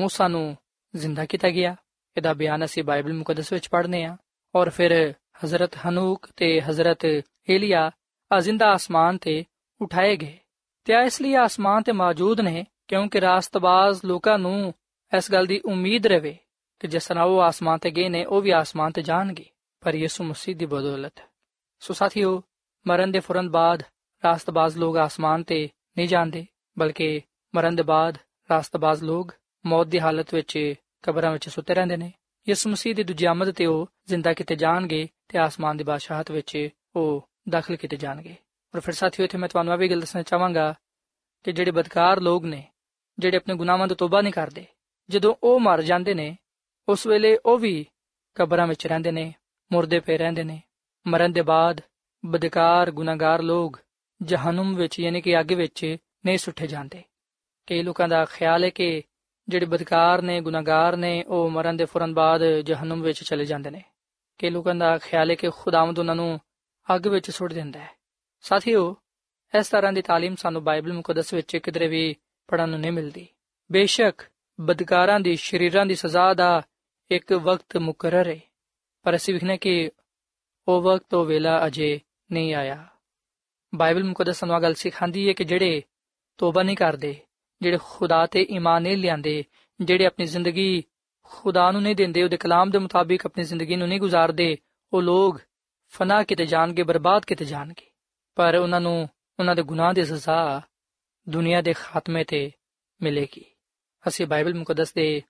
موسی 0.00 0.28
ਨੂੰ 0.28 0.56
ਜ਼ਿੰਦਾ 0.94 1.24
ਕੀਤਾ 1.24 1.50
ਗਿਆ 1.50 1.76
ਇਹਦਾ 2.17 2.33
ਬਿਆਨ 2.33 2.65
ਅਸੀਂ 2.65 2.83
ਬਾਈਬਲ 2.83 3.13
ਮੁਕੱਦਸ 3.13 3.53
ਵਿੱਚ 3.53 3.69
ਪੜ੍ਹਨੇ 3.69 4.03
ਆ 4.03 4.17
ਔਰ 4.55 4.69
ਫਿਰ 4.69 5.13
ਹਜ਼ਰਤ 5.45 5.71
ਹਨੂਕ 5.89 6.29
ਤੇ 6.35 6.61
ਹਜ਼ਰਤ 6.61 7.05
ਏਲੀਆ 7.49 7.91
ਆ 8.31 8.39
ਜ਼ਿੰਦਾ 8.39 8.71
ਆਸਮਾਨ 8.71 9.17
ਤੇ 9.17 9.43
ਉਠਾਏ 9.81 10.15
ਗਏ। 10.15 10.37
ਤੇ 10.83 10.93
ਇਸ 11.05 11.21
ਲਈ 11.21 11.35
ਆਸਮਾਨ 11.35 11.83
ਤੇ 11.83 11.91
ਮੌਜੂਦ 11.91 12.41
ਨੇ, 12.41 12.65
ਕਿਉਂਕਿ 12.87 13.21
ਰਾਸਤਬਾਜ਼ 13.21 14.05
ਲੋਕਾਂ 14.05 14.39
ਨੂੰ 14.39 14.73
ਇਸ 15.17 15.31
ਗੱਲ 15.31 15.45
ਦੀ 15.45 15.61
ਉਮੀਦ 15.65 16.07
ਰਵੇ 16.07 16.37
ਕਿ 16.79 16.87
ਜਿਸ 16.87 17.05
ਤਰ੍ਹਾਂ 17.05 17.25
ਉਹ 17.25 17.41
ਆਸਮਾਨ 17.41 17.79
ਤੇ 17.79 17.91
ਗਏ 17.91 18.09
ਨੇ, 18.09 18.25
ਉਹ 18.25 18.41
ਵੀ 18.41 18.49
ਆਸਮਾਨ 18.49 18.91
ਤੇ 18.91 19.01
ਜਾਣਗੇ। 19.01 19.45
ਪਰ 19.81 19.95
ਯਿਸੂ 19.95 20.23
ਮਸੀਹ 20.23 20.55
ਦੀ 20.55 20.65
ਬਦੌਲਤ। 20.65 21.21
ਸੋ 21.79 21.93
ਸਾਥੀਓ, 21.93 22.43
ਮਰਨ 22.87 23.11
ਦੇ 23.11 23.19
ਫੁਰਨ 23.19 23.49
ਬਾਅਦ 23.49 23.83
ਰਾਸਤਬਾਜ਼ 24.23 24.77
ਲੋਕ 24.77 24.97
ਆਸਮਾਨ 24.97 25.43
ਤੇ 25.43 25.69
ਨਹੀਂ 25.97 26.07
ਜਾਂਦੇ, 26.07 26.45
ਬਲਕਿ 26.79 27.21
ਮਰਨ 27.55 27.75
ਦੇ 27.75 27.83
ਬਾਅਦ 27.83 28.17
ਰਾਸਤਬਾਜ਼ 28.51 29.03
ਲੋਕ 29.03 29.33
ਮੌਤ 29.65 29.87
ਦੀ 29.87 29.99
ਹਾਲਤ 29.99 30.33
ਵਿੱਚ 30.33 30.73
ਕਬਰਾਂ 31.03 31.31
ਵਿੱਚ 31.31 31.49
ਸੁੱਤੇ 31.49 31.73
ਰਹਿੰਦੇ 31.73 31.97
ਨੇ। 31.97 32.13
ਯਿਸੂ 32.49 32.69
ਮਸੀਹ 32.69 32.95
ਦੀ 32.95 33.03
ਦੂਜੀ 33.03 33.25
ਆਮਦ 33.25 33.51
ਤੇ 33.51 33.65
ਉਹ 33.65 33.89
ਜ਼ਿੰਦਾ 34.07 34.33
ਕੀਤੇ 34.33 34.55
ਜਾਣਗੇ 34.55 35.09
ਤੇ 35.27 35.37
ਆਸਮਾਨ 35.37 35.77
ਦੀ 35.77 35.83
ਬਾਦਸ਼ਾਹਤ 35.83 36.31
ਵਿੱਚ 36.31 36.69
ਉਹ 36.95 37.29
ਦਾਖਲ 37.49 37.75
ਕੀਤੇ 37.75 37.97
ਜਾਣਗੇ। 37.97 38.35
ਔਰ 38.75 38.79
ਫਿਰ 38.79 38.93
ਸਾਥੀਓ, 38.93 39.25
ਇੱਥੇ 39.25 39.37
ਮੈਂ 39.37 39.49
ਤੁਹਾਨੂੰ 39.49 39.73
ਇਹ 39.73 39.77
ਵੀ 39.77 39.89
ਗੱਲ 39.89 39.99
ਦੱਸਣਾ 39.99 40.21
ਚਾਹਾਂਗਾ 40.21 40.75
ਕਿ 41.43 41.51
ਜਿਹੜੇ 41.51 41.71
ਬਦਕਾਰ 41.71 42.19
ਲੋਕ 42.19 42.43
ਨੇ, 42.43 42.71
ਜਿਹੜੇ 43.19 43.37
ਆਪਣੇ 43.37 43.55
ਗੁਨਾਹਾਂ 43.55 43.87
ਤੋਂ 43.87 43.95
ਤੋਬਾ 43.95 44.21
ਨਹੀਂ 44.21 44.33
ਕਰਦੇ, 44.33 44.65
ਜਦੋਂ 45.09 45.35
ਉਹ 45.43 45.59
ਮਰ 45.59 45.81
ਜਾਂਦੇ 45.81 46.13
ਨੇ, 46.13 46.37
ਉਸ 46.89 47.07
ਵੇਲੇ 47.07 47.37
ਉਹ 47.45 47.57
ਵੀ 47.57 47.85
ਕਬਰਾਂ 48.35 48.67
ਵਿੱਚ 48.67 48.87
ਰਹਿੰਦੇ 48.87 49.11
ਨੇ, 49.11 49.33
ਮੁਰਦੇ 49.71 49.99
ਪਏ 49.99 50.17
ਰਹਿੰਦੇ 50.17 50.43
ਨੇ। 50.43 50.61
ਮਰਨ 51.07 51.33
ਦੇ 51.33 51.41
ਬਾਅਦ 51.41 51.81
ਬਦਕਾਰ, 52.25 52.91
ਗੁਨਾਹਗਾਰ 52.91 53.41
ਲੋਕ 53.41 53.79
ਜਹਨਮ 54.21 54.75
ਵਿੱਚ 54.75 54.99
ਯਾਨੀ 54.99 55.21
ਕਿ 55.21 55.39
ਅੱਗ 55.39 55.53
ਵਿੱਚ 55.53 55.97
ਨਹੀਂ 56.25 56.37
ਸੁੱਟੇ 56.37 56.67
ਜਾਂਦੇ। 56.67 57.03
ਕਈ 57.67 57.83
ਲੋਕਾਂ 57.83 58.07
ਦਾ 58.07 58.25
ਖਿਆਲ 58.25 58.63
ਹੈ 58.63 58.69
ਕਿ 58.69 59.03
ਜਿਹੜੇ 59.49 59.65
ਬਦਕਾਰ 59.65 60.21
ਨੇ, 60.21 60.41
ਗੁਨਾਹਗਾਰ 60.41 60.97
ਨੇ, 60.97 61.23
ਉਹ 61.23 61.49
ਮਰਨ 61.49 61.77
ਦੇ 61.77 61.85
ਫੁਰਨ 61.85 62.13
ਬਾਅਦ 62.13 62.43
ਜਹਨਮ 62.45 63.01
ਵਿੱਚ 63.01 63.23
ਚਲੇ 63.23 63.45
ਜਾਂਦੇ 63.45 63.69
ਨੇ। 63.69 63.83
ਕਈ 64.37 64.49
ਲੋਕਾਂ 64.49 64.75
ਦਾ 64.75 64.97
ਖਿਆਲ 64.97 65.29
ਹੈ 65.29 65.35
ਕਿ 65.35 65.49
ਖੁਦਾਵੰਦ 65.49 65.99
ਉਹਨਾਂ 65.99 66.15
ਨੂੰ 66.15 66.39
ਅੱਗ 66.95 67.07
ਵਿੱਚ 67.07 67.31
ਸੁੱਟ 67.31 67.53
ਦਿੰਦਾ 67.53 67.79
ਹੈ। 67.79 67.89
ਸਾਥੀਓ, 68.41 68.95
ਇਸ 69.59 69.67
ਤਰ੍ਹਾਂ 69.67 69.93
ਦੀ 69.93 70.01
ਤਾਲੀਮ 70.01 70.35
ਸਾਨੂੰ 70.35 70.63
ਬਾਈਬਲ 70.63 70.93
ਮੁਕੱਦਸ 70.93 71.33
ਵਿੱਚ 71.33 71.57
ਕਿਧਰੇ 71.57 71.87
ਵੀ 71.87 72.15
ਪੜਨ 72.47 72.69
ਨੂੰ 72.69 72.79
ਨਹੀਂ 72.79 72.91
ਮਿਲਦੀ। 72.91 73.27
ਬੇਸ਼ੱਕ 73.71 74.21
ਬਦਕਾਰਾਂ 74.59 75.19
ਦੀ, 75.19 75.35
ਸ਼ਰੀਰਾਂ 75.35 75.85
ਦੀ 75.85 75.95
ਸਜ਼ਾ 75.95 76.33
ਦਾ 76.33 76.61
ਇੱਕ 77.11 77.33
ਵਕਤ 77.33 77.77
ਮੁਕਰਰ 77.77 78.27
ਹੈ। 78.27 78.39
ਪਰ 79.03 79.15
ਅਸੀਂ 79.15 79.33
ਵਿਖਨੇ 79.33 79.57
ਕਿ 79.57 79.91
ਉਹ 80.67 80.81
ਵਕਤ 80.81 81.13
ਉਹ 81.13 81.25
ਵੇਲਾ 81.25 81.67
ਅਜੇ 81.67 81.99
ਨਹੀਂ 82.31 82.53
ਆਇਆ। 82.55 82.87
ਬਾਈਬਲ 83.75 84.03
ਮੁਕੱਦਸ 84.03 84.39
ਸਾਨੂੰ 84.39 84.61
ਗੱਲ 84.61 84.73
ਸਿਖਾਉਂਦੀ 84.73 85.27
ਹੈ 85.27 85.33
ਕਿ 85.33 85.43
ਜਿਹੜੇ 85.43 85.83
ਤੋਬਾ 86.37 86.63
ਨਹੀਂ 86.63 86.77
ਕਰਦੇ 86.77 87.15
ਜਿਹੜੇ 87.63 87.77
ਖੁਦਾ 87.83 88.25
ਤੇ 88.25 88.47
ਈਮਾਨ 88.49 88.83
ਨਹੀਂ 88.83 88.97
ਲਿਆਂਦੇ, 88.97 89.43
ਜਿਹੜੇ 89.81 90.05
ਆਪਣੀ 90.05 90.25
ਜ਼ਿੰਦਗੀ 90.25 90.83
ਖੁਦਾ 91.23 91.71
ਨੂੰ 91.71 91.81
ਨਹੀਂ 91.81 91.95
ਦਿੰਦੇ, 91.95 92.23
ਉਹਦੇ 92.23 92.37
ਕਲਾਮ 92.37 92.69
ਦੇ 92.69 92.77
ਮੁਤਾਬਿਕ 92.77 93.25
ਆਪਣੀ 93.25 93.43
ਜ਼ਿੰਦਗੀ 93.43 93.75
ਨੂੰ 93.75 93.87
ਨਹੀਂ 93.87 93.99
ਗੁਜ਼ਾਰਦੇ, 93.99 94.57
ਉਹ 94.93 95.01
ਲੋਕ 95.01 95.41
ਫਨਾ 95.89 96.23
ਕਿਤੇ 96.23 96.45
ਜਾਣਗੇ, 96.45 96.83
ਬਰਬਾਦ 96.83 97.25
ਕਿਤੇ 97.25 97.45
ਜਾਣਗੇ। 97.45 97.85
ਪਰ 98.35 98.55
ਉਹਨਾਂ 98.55 98.81
ਨੂੰ, 98.81 99.09
ਉਹਨਾਂ 99.39 99.55
ਦੇ 99.55 99.63
ਗੁਨਾਹ 99.63 99.93
ਦੀ 99.93 100.03
ਸਜ਼ਾ 100.03 100.61
ਦੁਨੀਆ 101.29 101.61
ਦੇ 101.61 101.73
ਖਾਤਮੇ 101.73 102.23
ਤੇ 102.23 102.51
ਮਿਲੇਗੀ। 103.01 103.45
ਅਸੀਂ 104.07 104.27
ਬਾਈਬਲ 104.27 104.53
ਮੁਕੱਦਸ 104.53 104.93
ਦੇ 104.93 105.21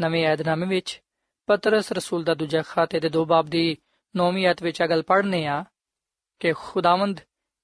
ਨਵੇਂ 0.00 0.26
ਏਧਨਾਮੇ 0.28 0.66
ਵਿੱਚ 0.66 1.02
ਪਤਰਸ, 1.46 1.92
ਰਸੂਲ 1.92 2.24
ਦਾ 2.24 2.34
ਦੂਜਾ 2.34 2.62
ਖਾਤੇ 2.62 3.00
ਦੇ 3.00 3.08
ਦੋ 3.08 3.24
ਬਾਬ 3.24 3.46
ਦੀ 3.46 3.76
9ਵੀਂ 4.16 4.46
ਆਇਤ 4.46 4.62
ਵਿੱਚ 4.62 4.82
ਅਗਲ 4.82 5.02
ਪੜ੍ਹਨੇ 5.02 5.46
ਆ 5.46 5.64
ਕਿ 6.40 6.52
ਖੁਦਾਵੰਦ 6.52 7.20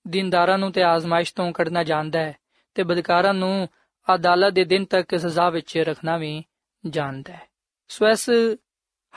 ਦਿਨਦਾਰਾਂ 0.08 0.58
ਨੂੰ 0.58 0.72
ਤੇ 0.72 0.82
ਆਜ਼ਮਾਇਸ਼ 0.82 1.34
ਤੋਂ 1.34 1.52
ਕੱਢਣਾ 1.52 1.84
ਜਾਣਦਾ 1.84 2.18
ਹੈ 2.18 2.36
ਤੇ 2.74 2.82
ਬਦਕਾਰਾਂ 2.82 3.34
ਨੂੰ 3.34 3.68
ਅਦਾਲਤ 4.14 4.52
ਦੇ 4.52 4.64
ਦਿਨ 4.64 4.84
ਤੱਕ 4.84 5.20
ਸਜ਼ਾ 5.20 5.50
ਵਿੱਚ 5.50 5.78
ਰੱਖਣਾ 5.78 6.16
ਵੀ 6.16 6.44
ਜਾਣਦਾ 6.86 7.32
ਹੈ। 7.32 7.48
ਸੋ 7.88 8.08
ਇਸ 8.08 8.30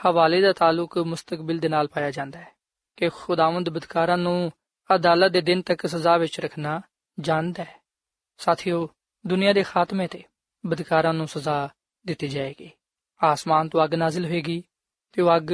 ਹਵਾਲੇ 0.06 0.40
ਦਾ 0.40 0.52
ਤਾਲੁਕ 0.52 0.98
ਮੁਸਤਕਬਲ 0.98 1.58
ਦੇ 1.58 1.68
ਨਾਲ 1.68 1.88
ਪਾਇਆ 1.88 2.10
ਜਾਂਦਾ 2.10 2.38
ਹੈ 2.38 2.48
ਕਿ 2.96 3.08
ਖੁਦਾਵੰਦ 3.08 3.70
ਬਦਕਾਰਾਂ 3.70 4.18
ਨੂੰ 4.18 4.52
ਅਦਾਲਤ 4.94 5.32
ਦੇ 5.32 5.40
ਦਿਨ 5.40 5.62
ਤੱਕ 5.62 5.86
ਸਜ਼ਾ 5.86 6.16
ਵਿੱਚ 6.16 6.40
ਰੱਖਣਾ 6.40 6.80
ਜਾਣਦਾ 7.20 7.64
ਹੈ। 7.64 7.82
ਸਾਥੀਓ, 8.38 8.88
ਦੁਨੀਆ 9.26 9.52
ਦੇ 9.52 9.62
ਖਾਤਮੇ 9.62 10.06
ਤੇ 10.06 10.22
ਬਦਕਾਰਾਂ 10.66 11.14
ਨੂੰ 11.14 11.28
ਸਜ਼ਾ 11.28 11.68
ਦਿੱਤੀ 12.06 12.28
ਜਾਏਗੀ। 12.28 12.70
ਆਸਮਾਨ 13.24 13.68
ਤੋਂ 13.68 13.84
ਅੱਗ 13.84 13.94
ਨਾਜ਼ਿਲ 13.94 14.24
ਹੋਏਗੀ 14.24 14.64
ਤੇ 15.12 15.22
ਉਹ 15.22 15.36
ਅੱਗ 15.36 15.50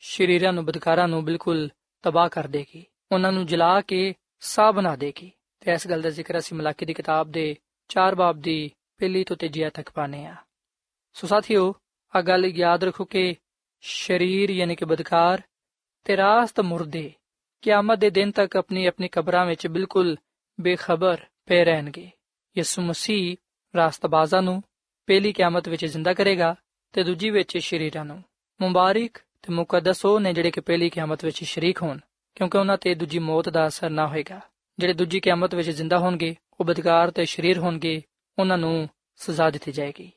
ਸ਼ਰੀਰਾਂ 0.00 0.52
ਨੂੰ, 0.52 0.64
ਬਦਕਾਰਾਂ 0.64 1.08
ਨੂੰ 1.08 1.24
ਬਿਲਕੁਲ 1.24 1.68
ਤਬਾਹ 2.02 2.28
ਕਰ 2.28 2.46
ਦੇਗੀ। 2.46 2.86
ਉਹਨਾਂ 3.12 3.32
ਨੂੰ 3.32 3.46
ਜਲਾ 3.46 3.80
ਕੇ 3.80 4.14
ਸਾਹ 4.40 4.72
ਬਣਾ 4.72 4.96
ਦੇਗੀ। 4.96 5.32
ਤੇ 5.60 5.72
ਇਸ 5.72 5.88
ਗੱਲ 5.88 6.02
ਦਾ 6.02 6.10
ਜ਼ਿਕਰ 6.10 6.38
ਅਸੀਂ 6.38 6.56
ਮਲਾਕੀ 6.56 6.86
ਦੀ 6.86 6.94
ਕਿਤਾਬ 6.94 7.30
ਦੇ 7.30 7.56
4 7.88 8.14
ਬਾਬ 8.14 8.40
ਦੀ 8.40 8.70
ਪਹਿਲੀ 8.98 9.24
ਤੋਂ 9.24 9.36
ਤੀਜੀ 9.36 9.64
ਤੱਕ 9.74 9.90
ਪਾਣੇ 9.90 10.26
ਆ 10.26 10.36
ਸੋ 11.12 11.26
ਸਾਥੀਓ 11.26 11.74
ਆ 12.16 12.20
ਗੱਲ 12.20 12.44
ਯਾਦ 12.44 12.84
ਰੱਖੋ 12.84 13.04
ਕਿ 13.04 13.34
ਸ਼ਰੀਰ 13.80 14.50
ਯਾਨੀ 14.50 14.76
ਕਿ 14.76 14.84
ਬਦਕਾਰ 14.84 15.42
ਤੇ 16.04 16.16
ਰਾਸਤ 16.16 16.60
ਮੁਰਦੇ 16.60 17.12
ਕਿਆਮਤ 17.62 17.98
ਦੇ 17.98 18.10
ਦਿਨ 18.10 18.30
ਤੱਕ 18.30 18.56
ਆਪਣੀ 18.56 18.86
ਆਪਣੀ 18.86 19.08
ਕਬਰਾਂ 19.08 19.46
ਵਿੱਚ 19.46 19.66
ਬਿਲਕੁਲ 19.66 20.16
ਬੇਖਬਰ 20.60 21.26
ਪਏ 21.46 21.64
ਰਹਿਣਗੇ। 21.64 22.10
ਯਿਸੂ 22.58 22.82
ਮਸੀਹ 22.82 23.36
ਰਾਸਤਬਾਜ਼ਾਂ 23.76 24.42
ਨੂੰ 24.42 24.62
ਪਹਿਲੀ 25.06 25.32
ਕਿਆਮਤ 25.32 25.68
ਵਿੱਚ 25.68 25.86
ਜ਼ਿੰਦਾ 25.86 26.14
ਕਰੇਗਾ 26.14 26.54
ਤੇ 26.92 27.02
ਦੂਜੀ 27.02 27.30
ਵਿੱਚ 27.30 27.58
ਸ਼ਰੀਰਾਂ 27.58 28.04
ਨੂੰ। 28.04 28.24
ਮੁਬਾਰਕ 28.60 29.14
ਤੇ 29.14 29.52
ਮੁਕੱਦਸ 29.52 30.04
ਹੋ 30.04 30.18
ਨੇ 30.18 30.32
ਜਿਹੜੇ 30.32 30.50
ਕਿ 30.50 30.60
ਪਹਿਲੀ 30.60 30.90
ਕਿਆਮਤ 30.90 31.24
ਵਿੱਚ 31.24 31.44
ਸ਼ਰੀਕ 31.44 31.82
ਹੋਣ, 31.82 31.98
ਕਿਉਂਕਿ 32.34 32.58
ਉਹਨਾਂ 32.58 32.76
ਤੇ 32.76 32.94
ਦੂਜੀ 32.94 33.18
ਮੌਤ 33.18 33.48
ਦਾ 33.48 33.66
ਅਸਰ 33.66 33.90
ਨਾ 33.90 34.06
ਹੋਏਗਾ। 34.06 34.40
ਜਿਹੜੇ 34.78 34.92
ਦੂਜੀ 34.92 35.20
ਕਿਆਮਤ 35.20 35.54
ਵਿੱਚ 35.54 35.70
ਜ਼ਿੰਦਾ 35.70 35.98
ਹੋਣਗੇ, 35.98 36.36
ਉਹ 36.60 36.64
ਬਦਕਾਰ 36.64 37.10
ਤੇ 37.10 37.24
ਸ਼ਰੀਰ 37.24 37.58
ਹੋਣਗੇ 37.58 38.02
ਉਹਨਾਂ 38.38 38.58
ਨੂੰ 38.58 38.88
ਸਜ਼ਾ 39.16 39.50
ਦਿੱਤੀ 39.50 39.72
ਜਾਏਗੀ। 39.72 40.12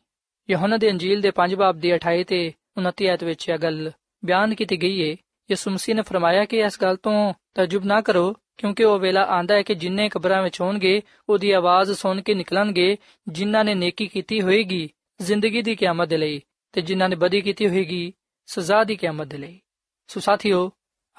ਯਹੋਨਾ 0.49 0.77
ਦੇ 0.77 0.91
ਅੰਜੀਲ 0.91 1.21
ਦੇ 1.21 1.31
5 1.31 1.55
ਬਾਬ 1.55 1.79
ਦੀ 1.79 1.93
28 1.93 2.23
ਤੇ 2.23 2.53
29 2.77 3.07
ਆਇਤ 3.07 3.23
ਵਿੱਚ 3.23 3.49
ਇਹ 3.49 3.57
ਗੱਲ 3.57 3.91
ਬਿਆਨ 4.25 4.55
ਕੀਤੀ 4.55 4.81
ਗਈ 4.81 5.11
ਹੈ 5.11 5.17
ਯਿਸੂ 5.51 5.71
ਮਸੀਹ 5.71 5.95
ਨੇ 5.95 6.01
ਫਰਮਾਇਆ 6.01 6.45
ਕਿ 6.45 6.59
ਇਸ 6.59 6.81
ਗੱਲ 6.81 6.95
ਤੋਂ 6.95 7.33
ਤਜੁਬ 7.53 7.85
ਨਾ 7.85 8.01
ਕਰੋ, 8.01 8.35
ਕਿਉਂਕਿ 8.57 8.83
ਉਹ 8.83 8.99
ਵੇਲਾ 8.99 9.23
ਆਂਦਾ 9.23 9.55
ਹੈ 9.55 9.61
ਕਿ 9.61 9.75
ਜਿੰਨੇ 9.75 10.09
ਕਬਰਾਂ 10.09 10.43
ਵਿੱਚ 10.43 10.61
ਹੋਣਗੇ, 10.61 11.01
ਉਹਦੀ 11.29 11.51
ਆਵਾਜ਼ 11.51 11.91
ਸੁਣ 11.91 12.21
ਕੇ 12.21 12.33
ਨਿਕਲਣਗੇ, 12.33 12.97
ਜਿਨ੍ਹਾਂ 13.27 13.65
ਨੇ 13.65 13.75
ਨੇਕੀ 13.75 14.07
ਕੀਤੀ 14.07 14.41
ਹੋਏਗੀ 14.41 14.89
ਜ਼ਿੰਦਗੀ 15.21 15.61
ਦੀ 15.61 15.75
ਕਿਆਮਤ 15.75 16.07
ਦੇ 16.07 16.17
ਲਈ 16.17 16.41
ਤੇ 16.71 16.81
ਜਿਨ੍ਹਾਂ 16.81 17.09
ਨੇ 17.09 17.15
ਬਦੀ 17.15 17.41
ਕੀਤੀ 17.41 17.67
ਹੋਏਗੀ 17.67 18.13
ਸਜ਼ਾ 18.45 18.83
ਦੀ 18.83 18.95
ਕਿਆਮਤ 18.95 19.27
ਦੇ 19.27 19.37
ਲਈ। 19.37 19.59
ਸੋ 20.07 20.19
ਸਾਥੀਓ 20.19 20.71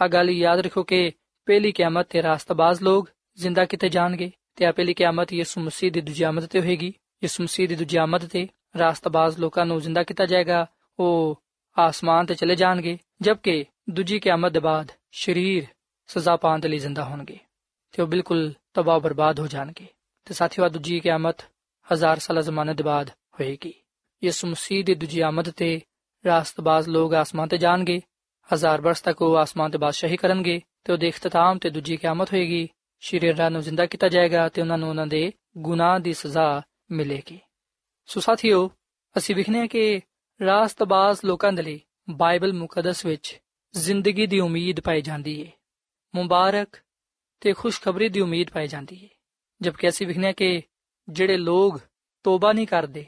ਆ 0.02 0.08
ਗੱਲ 0.08 0.30
ਯਾਦ 0.30 0.58
ਰੱਖੋ 0.58 0.82
ਕਿ 0.82 1.12
ਪਹਿਲੀ 1.46 1.72
ਕਿਆਮਤ 1.72 2.06
ਤੇ 2.10 2.22
ਰਾਸਤਬਾਜ਼ 2.22 2.82
ਲੋਕ 2.82 3.10
ਜ਼ਿੰਦਾ 3.36 3.64
ਕਿਤੇ 3.64 3.88
ਜਾਣਗੇ। 3.88 4.32
ਤੇ 4.62 4.66
ਆ 4.66 4.72
ਪਹਿਲੀ 4.72 4.92
ਕਿਆਮਤ 4.94 5.32
ਯਿਸੂ 5.32 5.60
ਮਸੀਹ 5.60 5.90
ਦੀ 5.92 6.00
ਦੂਜੀ 6.00 6.22
ਆਮਦ 6.24 6.46
ਤੇ 6.46 6.60
ਹੋਏਗੀ 6.60 6.92
ਯਿਸੂ 7.22 7.42
ਮਸੀਹ 7.42 7.68
ਦੀ 7.68 7.74
ਦੂਜੀ 7.74 7.96
ਆਮਦ 7.96 8.24
ਤੇ 8.24 8.46
ਰਾਸਤਬਾਜ਼ 8.78 9.38
ਲੋਕਾਂ 9.38 9.64
ਨੂੰ 9.66 9.80
ਜ਼ਿੰਦਾ 9.80 10.02
ਕੀਤਾ 10.02 10.26
ਜਾਏਗਾ 10.26 10.66
ਉਹ 10.98 11.40
ਆਸਮਾਨ 11.76 12.26
ਤੇ 12.26 12.34
ਚਲੇ 12.34 12.54
ਜਾਣਗੇ 12.54 12.96
ਜਦਕਿ 13.22 13.64
ਦੂਜੀ 13.90 14.18
ਕਿਆਮਤ 14.18 14.52
ਦੇ 14.52 14.60
ਬਾਅਦ 14.60 14.90
ਸਰੀਰ 15.12 15.66
ਸਜ਼ਾ 16.08 16.36
ਪਾਉਣ 16.36 16.60
ਦੇ 16.60 16.68
ਲਈ 16.68 16.78
ਜ਼ਿੰਦਾ 16.78 17.04
ਹੋਣਗੇ 17.04 17.38
ਤੇ 17.94 18.02
ਉਹ 18.02 18.06
ਬਿਲਕੁਲ 18.06 18.52
ਤਬਾਹ 18.74 19.00
ਬਰਬਾਦ 19.00 19.40
ਹੋ 19.40 19.46
ਜਾਣਗੇ 19.46 19.86
ਤੇ 20.26 20.34
ਸਾਥੀਓ 20.34 20.68
ਦੂਜੀ 20.68 21.00
ਕਿਆਮਤ 21.00 21.42
ਹਜ਼ਾਰ 21.86 22.18
ਸਾਲਾ 22.18 22.40
ਜ਼ਮਾਨੇ 22.40 22.74
ਦੇ 22.74 22.82
ਬਾਅਦ 22.82 23.10
ਹੋਏਗੀ 23.40 23.72
ਯਿਸੂ 24.22 24.48
ਮਸੀਹ 24.48 24.84
ਦੀ 24.84 24.94
ਦੂਜੀ 24.94 25.20
ਆਮਦ 25.20 25.50
ਤੇ 25.50 25.80
ਰਾਸਤਬਾਜ਼ 26.24 26.88
ਲੋਕ 26.88 27.14
ਆਸਮਾਨ 27.14 27.48
ਤੇ 27.48 27.58
ਜਾਣਗੇ 27.58 28.00
ਹਜ਼ਾਰ 28.48 28.80
ਬਰਸ 28.80 29.00
ਤੱਕ 29.00 29.22
ਉਹ 29.22 29.36
ਆਸਮਾਨ 29.36 29.70
ਤੇ 29.70 29.78
ਬਾਦਸ਼ਾਹੀ 29.78 30.16
ਕਰਨਗੇ 30.16 30.60
ਤੇ 30.84 30.92
ਉਹਦੇ 30.92 31.08
ਇਖਤਤਾਮ 31.08 31.58
ਤੇ 31.58 31.70
ਦੂਜੀ 31.70 31.96
ਕਿਆਮਤ 31.96 32.32
ਹੋਏਗੀ 32.32 32.68
ਸ਼ਰੀਰਾਂ 33.02 33.50
ਨੂੰ 33.50 33.62
ਜ਼ਿੰਦਾ 33.62 33.86
ਕੀਤਾ 33.86 34.08
ਜਾਏਗਾ 34.08 34.48
ਤੇ 34.48 34.60
ਉਹਨਾਂ 34.60 34.78
ਨੂੰ 34.78 34.88
ਉਹਨਾਂ 34.88 35.06
ਦੇ 35.06 35.32
ਗੁਨਾਹ 35.58 36.00
ਦੀ 36.00 36.12
ਸਜ਼ਾ 36.12 36.62
ਮਿਲੇਗੀ। 36.90 37.40
ਸੋ 38.06 38.20
ਸਾਥੀਓ, 38.20 38.70
ਅਸੀਂ 39.18 39.34
ਵਿਖਨੇ 39.34 39.68
ਕਿ 39.68 40.00
ਰਾਸਤਬਾਜ਼ 40.46 41.18
ਲੋਕਾਂ 41.24 41.52
ਦੇ 41.52 41.62
ਲਈ 41.62 41.80
ਬਾਈਬਲ 42.10 42.52
ਮੁਕੱਦਸ 42.52 43.06
ਵਿੱਚ 43.06 43.40
ਜ਼ਿੰਦਗੀ 43.74 44.26
ਦੀ 44.26 44.40
ਉਮੀਦ 44.40 44.80
ਪਾਈ 44.80 45.00
ਜਾਂਦੀ 45.00 45.46
ਹੈ 45.46 45.52
ਮੁਬਾਰਕ 46.14 46.68
ਤੇ 47.40 47.52
ਖੁਸ਼ਖਬਰੀ 47.52 48.08
ਦੀ 48.08 48.20
ਉਮੀਦ 48.20 48.50
ਪਾਈ 48.50 48.68
ਜਾਂਦੀ 48.68 49.04
ਹੈ 49.04 49.08
ਜਦਕਿ 49.60 49.88
ਅਸੀਂ 49.88 50.06
ਵਿਖਨੇ 50.06 50.32
ਕਿ 50.32 50.62
ਜਿਹੜੇ 51.08 51.36
ਲੋਗ 51.36 51.78
ਤੋਬਾ 52.22 52.52
ਨਹੀਂ 52.52 52.66
ਕਰਦੇ, 52.66 53.06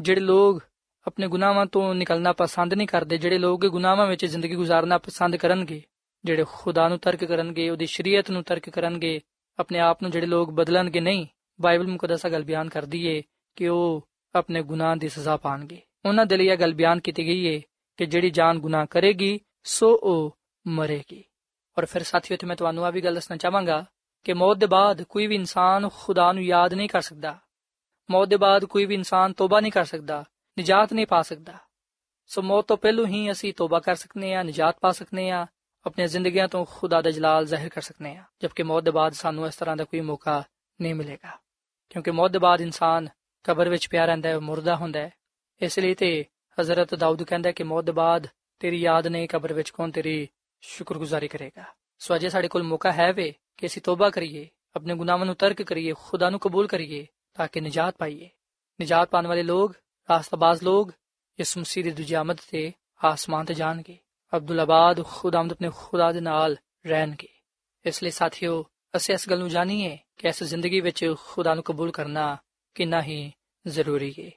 ਜਿਹੜੇ 0.00 0.20
ਲੋਗ 0.20 0.58
ਆਪਣੇ 1.06 1.28
ਗੁਨਾਹਾਂ 1.28 1.66
ਤੋਂ 1.66 1.94
ਨਿਕਲਣਾ 1.94 2.32
ਪਸੰਦ 2.32 2.74
ਨਹੀਂ 2.74 2.88
ਕਰਦੇ, 2.88 3.16
ਜਿਹੜੇ 3.16 3.38
ਲੋਕ 3.38 3.66
ਗੁਨਾਹਾਂ 3.66 4.06
ਵਿੱਚ 4.06 4.26
ਜ਼ਿੰਦਗੀ 4.26 4.56
گزارਨਾ 4.56 4.98
ਪਸੰਦ 4.98 5.36
ਕਰਨਗੇ, 5.36 5.82
ਜਿਹੜੇ 6.24 6.44
ਖੁਦਾ 6.48 6.88
ਨੂੰ 6.88 6.98
ਤਰਕ 6.98 7.24
ਕਰਨਗੇ, 7.24 7.70
ਉਹਦੀ 7.70 7.86
ਸ਼ਰੀਅਤ 7.86 8.30
ਨੂੰ 8.30 8.42
ਤਰਕ 8.42 8.70
ਕਰਨਗੇ 8.70 9.20
ਆਪਣੇ 9.58 9.78
ਆਪ 9.78 10.02
ਨੂੰ 10.02 10.10
ਜਿਹੜੇ 10.10 10.26
ਲੋਕ 10.26 10.50
ਬਦਲਣਗੇ 10.50 11.00
ਨਹੀਂ, 11.00 11.26
ਬਾਈਬਲ 11.60 11.86
ਮੁਕੱਦਸਾ 11.86 12.28
ਗੱਲ 12.28 12.44
ਬਿਆਨ 12.44 12.68
ਕਰਦੀ 12.68 13.06
ਏ 13.06 13.22
ਕਿ 13.56 13.68
ਉਹ 13.68 14.08
ਆਪਣੇ 14.34 14.62
ਗੁਨਾਹ 14.62 14.96
ਦੀ 14.96 15.08
ਸਜ਼ਾ 15.08 15.36
ਪਾਣਗੇ। 15.36 15.82
ਉਹਨਾਂ 16.04 16.26
ਦੇ 16.26 16.36
ਲਈ 16.36 16.48
ਇਹ 16.48 16.56
ਗੱਲ 16.56 16.74
ਬਿਆਨ 16.74 17.00
ਕੀਤੀ 17.00 17.26
ਗਈ 17.26 17.44
ਏ 17.46 17.62
ਕਿ 17.96 18.06
ਜਿਹੜੀ 18.06 18.30
ਜਾਨ 18.30 18.58
ਗੁਨਾਹ 18.58 18.86
ਕਰੇਗੀ, 18.86 19.40
ਸੋ 19.64 20.00
ਉਹ 20.02 20.38
ਮਰੇਗੀ। 20.66 21.24
ਔਰ 21.78 21.86
ਫਿਰ 21.86 22.02
ਸਾਥੀਓ 22.02 22.36
ਤੇ 22.36 22.46
ਮੈਂ 22.46 22.56
ਤੁਹਾਨੂੰ 22.56 22.84
ਆ 22.84 22.90
ਵੀ 22.90 23.00
ਗੱਲ 23.00 23.14
ਦੱਸਣਾ 23.14 23.36
ਚਾਹਾਂਗਾ 23.36 23.84
ਕਿ 24.24 24.32
ਮੌਤ 24.32 24.56
ਦੇ 24.56 24.66
ਬਾਅਦ 24.66 25.02
ਕੋਈ 25.02 25.26
ਵੀ 25.26 25.34
ਇਨਸਾਨ 25.34 25.88
ਖੁਦਾ 25.88 26.32
ਨੂੰ 26.32 26.44
ਯਾਦ 26.44 26.74
ਨਹੀਂ 26.74 26.88
ਕਰ 26.88 27.00
ਸਕਦਾ। 27.00 27.38
ਮੌਤ 28.10 28.28
ਦੇ 28.28 28.36
ਬਾਅਦ 28.36 28.64
ਕੋਈ 28.64 28.84
ਵੀ 28.84 28.94
ਇਨਸਾਨ 28.94 29.32
ਤੋਬਾ 29.32 29.60
ਨਹੀਂ 29.60 29.72
ਕਰ 29.72 29.84
ਸਕਦਾ, 29.84 30.24
ਨਜਾਤ 30.60 30.92
ਨਹੀਂ 30.92 31.06
ਪਾ 31.06 31.22
ਸਕਦਾ। 31.22 31.54
ਸੋ 32.26 32.42
ਮੌਤ 32.42 32.68
ਤੋਂ 32.68 32.76
ਪਹਿਲੂ 32.76 33.06
ਹੀ 33.06 33.30
ਅਸੀਂ 33.30 33.54
ਤੋਬਾ 33.54 33.80
ਕਰ 33.80 33.94
ਸਕਨੇ 33.94 34.34
ਆ, 34.34 34.42
ਨਜਾਤ 34.42 34.76
ਪਾ 34.80 34.92
ਸਕਨੇ 34.92 35.30
ਆ 35.30 35.46
ਆਪਣੀਆਂ 35.86 36.08
ਜ਼ਿੰਦਗੀਆਂ 36.08 36.46
ਤੋਂ 36.48 36.64
ਖੁਦਾ 36.70 37.00
ਦਾ 37.00 37.10
ਜਲਾਲ 37.10 37.46
ਜ਼ਾਹਿਰ 37.46 37.68
ਕਰ 37.68 37.82
ਸਕਨੇ 37.82 38.16
ਆ 38.16 38.24
ਜਦਕਿ 38.42 38.62
ਮੌਤ 38.62 38.84
ਦੇ 38.84 38.90
ਬਾਅਦ 38.90 39.12
ਸਾਨੂੰ 39.12 39.46
ਇਸ 39.46 39.56
ਤਰ੍ਹਾਂ 39.56 39.76
ਦਾ 39.76 39.84
ਕੋਈ 39.84 40.00
ਮੌਕਾ 40.00 40.42
ਨਹੀਂ 40.80 40.94
ਮਿਲੇਗਾ 40.94 41.38
ਕਿਉਂਕਿ 41.90 42.10
ਮੌਤ 42.10 42.30
ਦੇ 42.30 42.38
ਬਾਅਦ 42.38 42.60
ਇਨਸਾਨ 42.60 43.08
ਕਬਰ 43.44 43.68
ਵਿੱਚ 43.68 43.88
ਪਿਆ 43.88 44.04
ਰਹਿੰਦਾ 44.04 44.28
ਹੈ 44.28 44.38
ਮੁਰਦਾ 44.38 44.76
ਹੁੰਦਾ 44.76 45.00
ਹੈ 45.00 45.10
ਇਸ 45.60 45.78
ਲਈ 45.78 45.94
ਤੇ 45.94 46.24
ਹਜ਼ਰਤ 46.58 46.94
ਦਾਊਦ 46.94 47.22
ਕਹਿੰਦਾ 47.22 47.52
ਕਿ 47.52 47.64
ਮੌਤ 47.64 47.84
ਦੇ 47.84 47.92
ਬਾਅਦ 47.92 48.26
ਤੇਰੀ 48.60 48.80
ਯਾਦ 48.80 49.06
ਨਹੀਂ 49.06 49.28
ਕਬਰ 49.28 49.52
ਵਿੱਚ 49.52 49.70
ਕੌਣ 49.70 49.90
ਤੇਰੀ 49.90 50.28
ਸ਼ੁਕਰਗੁਜ਼ਾਰੀ 50.62 51.28
ਕਰੇਗਾ 51.28 51.64
ਸੋ 52.00 52.14
ਅਜੇ 52.16 52.28
ਸਾਡੇ 52.28 52.48
ਕੋਲ 52.48 52.62
ਮੌਕਾ 52.62 52.92
ਹੈ 52.92 53.12
ਵੇ 53.12 53.32
ਕਿ 53.58 53.66
ਅਸੀਂ 53.66 53.82
ਤੋਬਾ 53.82 54.10
ਕਰੀਏ 54.10 54.48
ਆਪਣੇ 54.76 54.94
ਗੁਨਾਹਾਂ 54.94 55.26
ਨੂੰ 55.26 55.34
ਤਰਕ 55.34 55.62
ਕਰੀਏ 55.62 55.94
ਖੁਦਾ 55.98 56.30
ਨੂੰ 56.30 56.40
ਕਬੂਲ 56.40 56.66
ਕਰੀਏ 56.66 57.06
ਤਾਂ 57.34 57.48
ਕਿ 57.48 57.60
ਨਜਾਤ 57.60 57.96
ਪਾਈਏ 57.96 58.28
ਨਜਾਤ 58.78 59.08
ਪਾਣ 59.08 59.26
ਵਾਲੇ 59.26 59.42
ਲੋਕ 59.42 59.74
ਰਾਸਤਾਬਾਜ਼ 60.08 60.62
ਲੋਕ 60.62 60.92
ਇਸ 61.38 61.56
ਮਸੀਹ 61.58 61.84
ਦੀ 61.84 61.90
ਦੂਜੀ 61.90 62.14
ਆਮਦ 62.14 62.38
ਤੇ 62.50 62.72
ਆਸਮਾਨ 63.00 63.44
ਤੇ 63.44 63.54
ਜਾਣਗੇ 63.54 63.98
ਅਬਦੁੱਲਾਬਾਦ 64.33 65.03
ਖੁਦਾਮਦ 65.03 65.51
ਆਪਣੇ 65.51 65.69
ਖੁਦਾ 65.75 66.11
ਦੇ 66.11 66.19
ਨਾਲ 66.19 66.57
ਰਹਿਣਗੇ 66.85 67.27
ਇਸ 67.85 68.03
ਲਈ 68.03 68.11
ਸਾਥੀਓ 68.11 68.63
ਅਸੀਂ 68.95 69.15
ਇਸ 69.15 69.29
ਗੱਲ 69.29 69.39
ਨੂੰ 69.39 69.49
ਜਾਣੀਏ 69.49 69.97
ਕਿ 70.17 70.27
ਇਸ 70.27 70.43
ਜ਼ਿੰਦਗੀ 70.43 70.81
ਵਿੱਚ 70.81 71.05
ਖੁਦਾ 71.19 71.53
ਨੂੰ 71.53 71.63
ਕਬੂਲ 71.63 71.91
ਕਰਨਾ 71.91 72.37
ਕਿੰਨਾ 72.75 73.01
ਹੀ 73.01 73.31
ਜ਼ਰੂਰੀ 73.65 74.13
ਹੈ 74.19 74.29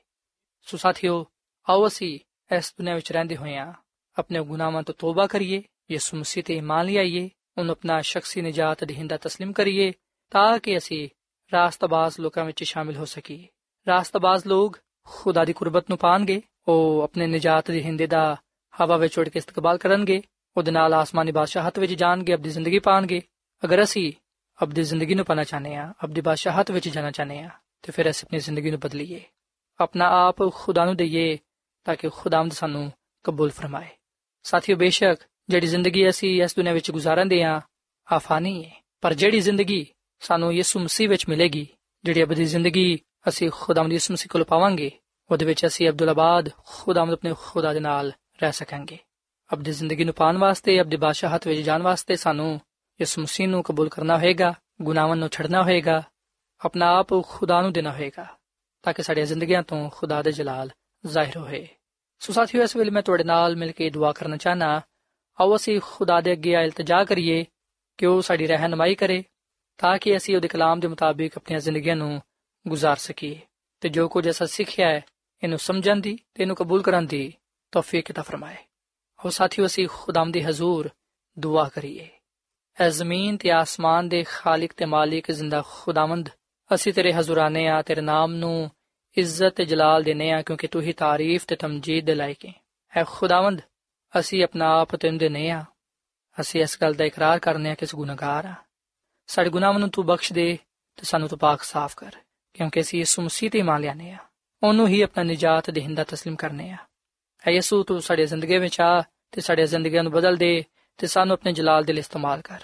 ਸੋ 0.67 0.77
ਸਾਥੀਓ 0.77 1.25
ਆਓ 1.67 1.87
ਅਸੀਂ 1.87 2.19
ਇਸ 2.51 2.75
ਦੁਨੀਆਂ 2.79 2.95
ਵਿੱਚ 2.95 3.13
ਰਹਿੰਦੇ 3.13 3.37
ਹੋਇਆਂ 3.37 3.73
ਆਪਣੇ 4.17 4.41
ਗੁਨਾਹਾਂ 4.41 4.83
ਤੋਂ 4.83 4.95
ਤੋਬਾ 4.95 5.27
ਕਰੀਏ 5.27 5.63
ਯਿਸੂ 5.91 6.17
ਮਸੀਹ 6.17 6.45
ਤੇ 6.45 6.55
ਇਮਾਨ 6.55 6.87
ਲਿਆਈਏ 6.87 7.29
ਉਹਨੂੰ 7.59 7.73
ਆਪਣਾ 7.73 8.01
ਸ਼ਖਸੀ 8.01 8.41
ਨਜਾਤ 8.41 8.85
ਦੇਹਿੰਦਾ 8.85 9.17
تسلیم 9.17 9.53
ਕਰੀਏ 9.53 9.93
ਤਾਂ 10.31 10.59
ਕਿ 10.59 10.77
ਅਸੀਂ 10.77 11.09
ਰਾਸਤਬਾਜ਼ 11.53 12.21
ਲੋਕਾਂ 12.21 12.45
ਵਿੱਚ 12.45 12.65
ਸ਼ਾਮਿਲ 12.65 12.97
ਹੋ 12.97 13.05
ਸਕੀਏ 13.05 13.47
ਰਾਸਤਬਾਜ਼ 13.87 14.47
ਲੋਕ 14.47 14.79
ਖੁਦਾ 15.05 15.45
ਦੀ 15.45 15.53
ਕੁਰਬਤ 15.53 15.91
ਨੂੰ 15.91 15.99
ਪਾਣਗੇ 15.99 16.43
ਉਹ 16.69 17.03
ਆਪਣੇ 17.03 17.27
ਨਜਾਤ 17.27 17.71
ਦੇਹਿੰਦੇ 17.71 18.07
ਦਾ 18.07 18.37
ਹਵਾ 18.82 18.98
ਵਿੱਚ 18.98 19.20
ਉੱਡ 19.20 19.30
ਕੇ 19.30 19.40
ਇਸਤਕਬਾਲ 19.40 19.78
ਕਰਨਗੇ, 19.78 20.22
ਉਹਦੇ 20.58 20.72
ਨਾਲ 20.72 20.94
ਆਸਮਾਨੀ 20.94 21.32
ਬਾਦਸ਼ਾਹਤ 21.32 21.80
ਵਿੱਚ 21.80 21.94
ਜਾਣਗੇ 21.94 22.34
ਆਪਣੀ 22.34 22.50
ਜ਼ਿੰਦਗੀ 22.50 22.80
ਪਾਣਗੇ। 22.80 23.22
ਅਗਰ 23.66 23.84
ਅਸੀਂ 23.84 24.14
ਆਪਣੀ 24.62 24.84
ਜ਼ਿੰਦਗੀ 24.84 25.16
ਨੂੰ 25.16 25.26
ਪਾਣਾ 25.26 25.44
ਚਾਹਨੇ 25.44 25.76
ਆ 25.76 25.94
ਆਪਣੀ 26.04 26.22
ਬਾਦਸ਼ਾਹਤ 26.22 26.72
ਵਿੱਚ 26.72 26.90
ਜਾਣਾ 26.90 27.12
ਚਾਹਨੇ 27.12 27.40
ਆ 27.40 27.50
ਤੇ 27.82 27.92
ਫਿਰ 27.92 28.10
ਅਸੀਂ 28.10 28.28
ਆਪਣੀ 28.28 28.40
ਜ਼ਿੰਦਗੀ 28.40 28.70
ਨੂੰ 28.70 28.80
ਬਦਲੀਏ। 28.80 29.24
ਆਪਣਾ 29.80 30.28
ਆਪ 30.28 30.36
ਖੁਦਾ 30.54 30.86
ਨੂੰ 30.86 30.96
ਦਈਏ, 30.96 31.38
ਤਾਂ 31.84 31.96
ਕਿ 31.96 32.10
ਖੁਦਾਵੰਦ 32.10 32.52
ਸਾਨੂੰ 32.52 32.92
ਕਬੂਲ 33.24 33.52
ਫਰਮਾਏ। 33.52 33.88
ਸਾਥੀਓ, 34.44 34.76
ਬੇਸ਼ੱਕ 34.76 35.22
ਜਿਹੜੀ 35.50 35.68
ਜ਼ਿੰਦਗੀ 35.68 36.10
ਅਸੀਂ 36.10 36.44
ਇਸ 36.44 36.56
ਦੁਨੀਆਂ 36.56 36.74
ਵਿੱਚ 36.74 36.92
ਗੁਜ਼ਾਰਦੇ 36.92 37.44
ਆ 37.44 37.62
ਆਫਾਨੀ 38.12 38.66
ਹੈ। 38.66 38.84
ਪਰ 39.02 39.14
ਜਿਹੜੀ 39.14 39.40
ਜ਼ਿੰਦਗੀ 39.40 39.88
ਸਾਨੂੰ 40.20 40.54
ਯਿਸੂ 40.54 40.80
ਮਸੀਹ 40.80 41.10
ਵਿੱਚ 41.10 41.30
ਮਿਲੇਗੀ, 41.30 41.68
ਜਿਹੜੀ 42.04 42.24
ਅਬਦੀ 42.24 42.46
ਜ਼ਿੰਦਗੀ 42.46 43.00
ਅਸੀਂ 43.28 43.52
ਖੁਦਾਵੰਦ 43.54 43.94
ਯਿਸੂ 43.94 44.14
ਮਸੀਹ 44.14 44.28
ਕੋਲ 44.30 44.44
ਪਾਵਾਂਗੇ, 44.44 44.92
ਉਹਦੇ 45.32 45.46
ਵਿੱਚ 45.46 45.66
ਅਸੀਂ 45.66 45.90
ਅਬਦੁੱਲਾਬਾਦ 45.90 46.50
ਖੁਦਾਵੰਦ 46.58 47.14
ਆਪਣੇ 47.14 47.34
ਖੁਦਾ 47.40 47.74
ਦੇ 47.74 47.80
ਨਾਲ 47.80 48.12
ਰਹਿ 48.44 48.52
ਸਕਾਂਗੇ। 48.52 48.98
ਆਪਣੀ 49.54 49.72
ਜ਼ਿੰਦਗੀ 49.72 50.04
ਨੂੰ 50.04 50.14
ਪਾਣ 50.14 50.38
ਵਾਸਤੇ 50.38 50.82
ਅਬਦੀ 50.82 50.98
ਬਾਦਸ਼ਾਹਤ 50.98 51.48
ਵਿੱਚ 51.48 51.62
ਜਾਣ 51.62 51.82
ਵਾਸਤੇ 51.82 52.16
ਸਾਨੂੰ 52.16 52.62
ਇਸ 53.00 53.20
ਮਸੀਹ 53.20 53.48
ਨੂੰ 53.48 53.64
ਕਬੂਲ 53.64 53.90
ਕਰਨਾ 53.90 54.18
ਹੋਏਗਾ, 54.18 54.54
ਗੁਨਾਹਾਂ 54.82 55.16
ਨੂੰ 55.16 55.30
ਛੱਡਣਾ 55.30 55.64
ਹੋਏਗਾ, 55.64 56.04
ਆਪਣਾ 56.66 56.98
ਆਪ 56.98 57.08
ਖੁਦਾ 57.24 57.62
ਨੂੰ 57.62 57.74
ਦੇਣਾ 57.74 57.92
ਹੋਏਗਾ, 57.92 58.38
ਤਾਂ 58.82 58.94
ਕਿ 58.94 59.04
ਸਾਡੀਆਂ 59.04 59.26
ਜ਼ਿੰਦਗੀਆਂ 59.26 59.64
ਤੋਂ 59.64 59.90
ਖੁਦਾ 59.90 60.22
ਦੇ 60.22 60.32
ਜਲਾਲ 60.32 60.70
ਜ਼ਾਹਿਰ 61.06 61.38
ਹੋਏ। 61.38 61.68
ਸੋ 62.20 62.34
ਸਾਥੀਓ, 62.34 62.64
ਇਸ 62.64 62.76
ਵੇਲੇ 62.76 62.92
ਮੈਂ 62.92 63.02
ਤੁਹਾਡੇ 63.02 63.24
ਨਾਲ 63.24 63.56
ਮਿਲ 63.56 63.72
ਕੇ 63.72 63.90
ਦੁਆ 63.90 64.12
ਕਰਨਾ 64.12 64.38
ਚਾਹਨਾ 64.38 64.82
ਆਓ 65.42 65.56
ਅਸੀਂ 65.56 65.82
ਖੁਦਾ 65.84 66.22
ਦੇ 66.22 66.32
ਅੱਗੇ 66.32 66.54
ਇਲਤਜਾ 66.54 67.04
ਕਰੀਏ, 67.04 67.46
ਕਿ 67.98 68.06
ਉਹ 68.06 68.22
ਸਾਡੀ 68.22 68.48
ਰਹਿਨਮਾਈ 68.48 68.96
ਕਰੇ, 68.96 69.24
ਤਾਂ 69.78 69.98
ਕਿ 69.98 70.18
ਅਸੀਂ 70.18 70.36
ਉਹਦੇ 70.36 70.48
ਕਲਾਮ 70.48 70.80
ਦੇ 70.80 70.88
ਮੁਤਾਬਿਕ 70.88 71.38
ਆਪਣੀਆਂ 71.38 71.60
ਜ਼ਿੰਦਗੀਆਂ 71.60 71.96
ਨੂੰ 71.96 72.22
ਗੁਜ਼ਾਰ 72.68 72.98
ਸਕੀਏ। 72.98 73.42
ਤੇ 73.80 73.90
ਜੋ 73.90 74.08
ਕੁਝ 74.08 74.30
ਅਸਾਂ 74.30 74.48
ਸਿੱਖਿਆ 74.48 74.90
ਹੈ, 74.90 75.02
ਇਹਨੂੰ 75.44 75.60
ਸਮਝਣ 75.60 76.00
ਦੀ 76.00 76.20
ਤੇ 76.34 76.44
ਇਹਨੂੰ 76.44 76.56
ਕਬੂਲ 76.56 76.82
ਕਰਨ 76.82 77.06
ਦੀ 77.08 77.34
ਤੌਫੀਕ 77.75 78.11
عطا 78.13 78.23
ਫਰਮਾਏ 78.23 78.57
ਉਹ 79.21 79.31
ਸਾਥੀਓ 79.31 79.67
ਅਸੀਂ 79.67 79.89
ਖੁਦਾਮ 79.89 80.33
ਦੀ 80.33 80.43
ਹਜ਼ੂਰ 80.43 80.91
ਦੁਆ 81.39 81.69
ਕਰੀਏ 81.69 82.09
ਐ 82.81 82.89
ਜ਼ਮੀਨ 82.89 83.37
ਤੇ 83.37 83.51
ਆਸਮਾਨ 83.51 84.09
ਦੇ 84.09 84.23
ਖਾਲਕ 84.23 84.73
ਤੇ 84.73 84.85
ਮਾਲਿਕ 84.85 85.31
ਜ਼ਿੰਦਾ 85.33 85.63
ਖੁਦਾਵੰਦ 85.63 86.29
ਅਸੀਂ 86.75 86.93
ਤੇਰੇ 86.93 87.13
ਹਜ਼ੂਰਾਨੇ 87.13 87.69
ਆ 87.69 87.83
ਤੇਰੇ 87.83 88.01
ਨਾਮ 88.01 88.33
ਨੂੰ 88.33 88.71
ਇੱਜ਼ਤ 89.17 89.55
ਤੇ 89.55 89.65
ਜਲਾਲ 89.65 90.03
ਦੇਨੇ 90.03 90.31
ਆ 90.33 90.43
ਕਿਉਂਕਿ 90.43 90.67
ਤੂੰ 90.67 90.83
ਹੀ 90.83 90.93
ਤਾਰੀਫ 90.93 91.45
ਤੇ 91.47 91.57
ਤਮਜੀਦ 91.57 92.05
ਦੇ 92.05 92.15
ਲਾਇਕ 92.15 92.47
ਹੈ 92.47 92.53
ਐ 92.97 93.05
ਖੁਦਾਵੰਦ 93.05 93.61
ਅਸੀਂ 94.19 94.45
ਆਪਣਾ 94.45 94.81
ਆਪ 94.81 94.97
ਤੈਨੂੰ 94.97 95.19
ਦੇਨੇ 95.19 95.51
ਆ 95.51 95.65
ਅਸੀਂ 96.41 96.63
ਇਸ 96.63 96.79
ਗੱਲ 96.83 96.95
ਦਾ 96.95 97.05
ਇਕਰਾਰ 97.05 97.39
ਕਰਨੇ 97.39 97.71
ਆ 97.71 97.75
ਕਿ 97.75 97.85
ਅਸੀਂ 97.85 97.97
ਗੁਨਾਹਗਾਰ 97.97 98.47
ਆ 98.47 98.55
ਸਾਡੇ 99.27 99.51
ਗੁਨਾਹਾਂ 99.51 99.79
ਨੂੰ 99.79 99.91
ਤੂੰ 99.91 100.07
ਬਖਸ਼ 100.07 100.33
ਦੇ 100.33 100.59
ਤੇ 100.97 101.05
ਸਾਨੂੰ 101.05 101.29
ਤੂੰ 101.29 101.39
ਪਾਕ 101.39 101.63
ਸਾਫ਼ 101.63 101.97
ਕਰ 101.97 102.17
ਕਿਉਂਕਿ 102.55 102.81
ਅਸੀਂ 102.81 102.99
ਯਿਸੂ 102.99 103.23
ਮਸੀਹ 103.23 103.51
ਤੇ 103.51 103.63
ਮੰਨ 103.63 103.81
ਲਿਆਨੇ 103.81 104.13
ਆ 104.13 104.19
ਉਹਨੂੰ 104.63 104.89
ਹੀ 104.89 105.01
ਆਪਣਾ 105.03 105.25
ਨਜਾਤ 105.25 105.71
ਦੇਹਿੰਦਾ 105.71 106.03
تسلیم 106.03 106.37
ਕਰਨੇ 106.37 106.71
ਆ 106.71 106.77
ਹੈ 107.48 107.52
ਯਿਸੂ, 107.52 107.84
ਤੂੰ 107.84 108.02
ਸਾਡੀ 108.02 108.26
ਜ਼ਿੰਦਗੀ 108.26 108.58
ਵਿੱਚ 108.58 108.82
ਆ 108.82 109.04
ਤੇ 109.32 109.42
ਸਾਡੀਆਂ 109.42 109.68
ਜ਼ਿੰਦਗੀਆਂ 109.68 110.04
ਨੂੰ 110.04 110.12
ਬਦਲ 110.12 110.36
ਦੇ 110.36 110.66
ਤੇ 110.98 111.08
ਸਾਨੂੰ 111.08 111.34
ਆਪਣੇ 111.34 111.54
ਜਲਾਲ 111.54 111.84
ਦੇ 111.84 111.94
ਲਈ 111.94 112.00
ਇਸਤੇਮਾਲ 112.00 112.42
ਕਰ। 112.42 112.62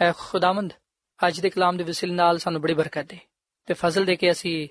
ਐ 0.00 0.12
ਖੁਦਾਵੰਦ, 0.18 0.72
ਅੱਜ 1.28 1.40
ਦੇ 1.40 1.50
ਕਲਾਮ 1.50 1.76
ਦੇ 1.76 1.84
ਵਸਿਲ 1.84 2.14
ਨਾਲ 2.14 2.38
ਸਾਨੂੰ 2.38 2.60
ਬੜੀ 2.60 2.74
ਬਰਕਤ 2.74 3.02
ਦੇ 3.02 3.18
ਤੇ 3.66 3.74
ਫਜ਼ਲ 3.74 4.04
ਦੇ 4.04 4.16
ਕੇ 4.16 4.30
ਅਸੀਂ 4.30 4.68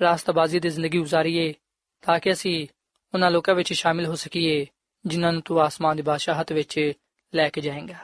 ਰਾਸਤਾਬਾਜ਼ੀ 0.00 0.60
ਦੀ 0.60 0.68
ਜ਼ਿੰਦਗੀ 0.68 0.98
گزارੀਏ 0.98 1.54
ਤਾਂ 2.02 2.20
ਕਿ 2.20 2.32
ਅਸੀਂ 2.32 2.66
ਉਹਨਾਂ 3.14 3.30
ਲੋਕਾਂ 3.30 3.54
ਵਿੱਚ 3.54 3.72
ਸ਼ਾਮਿਲ 3.72 4.06
ਹੋ 4.06 4.14
ਸਕੀਏ 4.14 4.66
ਜਿਨ੍ਹਾਂ 5.06 5.32
ਨੂੰ 5.32 5.42
ਤੂੰ 5.42 5.60
ਆਸਮਾਨ 5.60 5.96
ਦੀ 5.96 6.02
ਬਾਦਸ਼ਾਹਤ 6.02 6.52
ਵਿੱਚ 6.52 6.92
ਲੈ 7.34 7.48
ਕੇ 7.48 7.60
ਜਾਏਂਗਾ। 7.60 7.96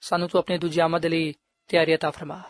ਸਾਨੂੰ 0.00 0.28
ਤੂੰ 0.28 0.38
ਆਪਣੇ 0.38 0.58
ਦੂਜੀ 0.58 0.80
ਆਮਦ 0.80 1.06
ਲਈ 1.06 1.34
ਤਿਆਰੀ 1.68 1.94
عطا 1.94 2.10
ਫਰਮਾ 2.10 2.42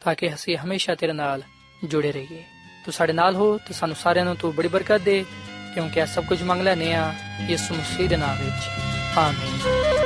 ਤਾਂ 0.00 0.14
ਕਿ 0.14 0.34
ਅਸੀਂ 0.34 0.56
ਹਮੇਸ਼ਾ 0.56 0.94
ਤੇਰੇ 0.94 1.12
ਨਾਲ 1.12 1.42
ਜੁੜੇ 1.84 2.12
ਰਹੀਏ। 2.12 2.44
ਤੂੰ 2.84 2.92
ਸਾਡੇ 2.92 3.12
ਨਾਲ 3.12 3.34
ਹੋ 3.34 3.58
ਤੇ 3.58 3.74
ਸਾਨੂੰ 3.74 3.96
ਸਾਰਿਆਂ 3.96 4.24
ਨੂੰ 4.24 4.36
ਤੂੰ 4.36 4.54
ਬੜੀ 4.54 4.68
ਬਰਕਤ 4.68 5.00
ਦੇ 5.00 5.24
ਕਿਉਂਕਿ 5.76 6.00
ਇਹ 6.00 6.06
ਸਭ 6.06 6.24
ਕੁਝ 6.24 6.42
ਮੰਗ 6.42 6.62
ਲੈਨੇ 6.62 6.94
ਆ 6.94 7.14
ਯਿਸੂ 7.48 7.74
ਮਸੀਹ 7.74 8.08
ਦੇ 8.08 8.16
ਨਾਮ 8.16 8.36
ਵਿੱਚ। 8.38 8.68
ਆਮੀਨ। 9.18 10.05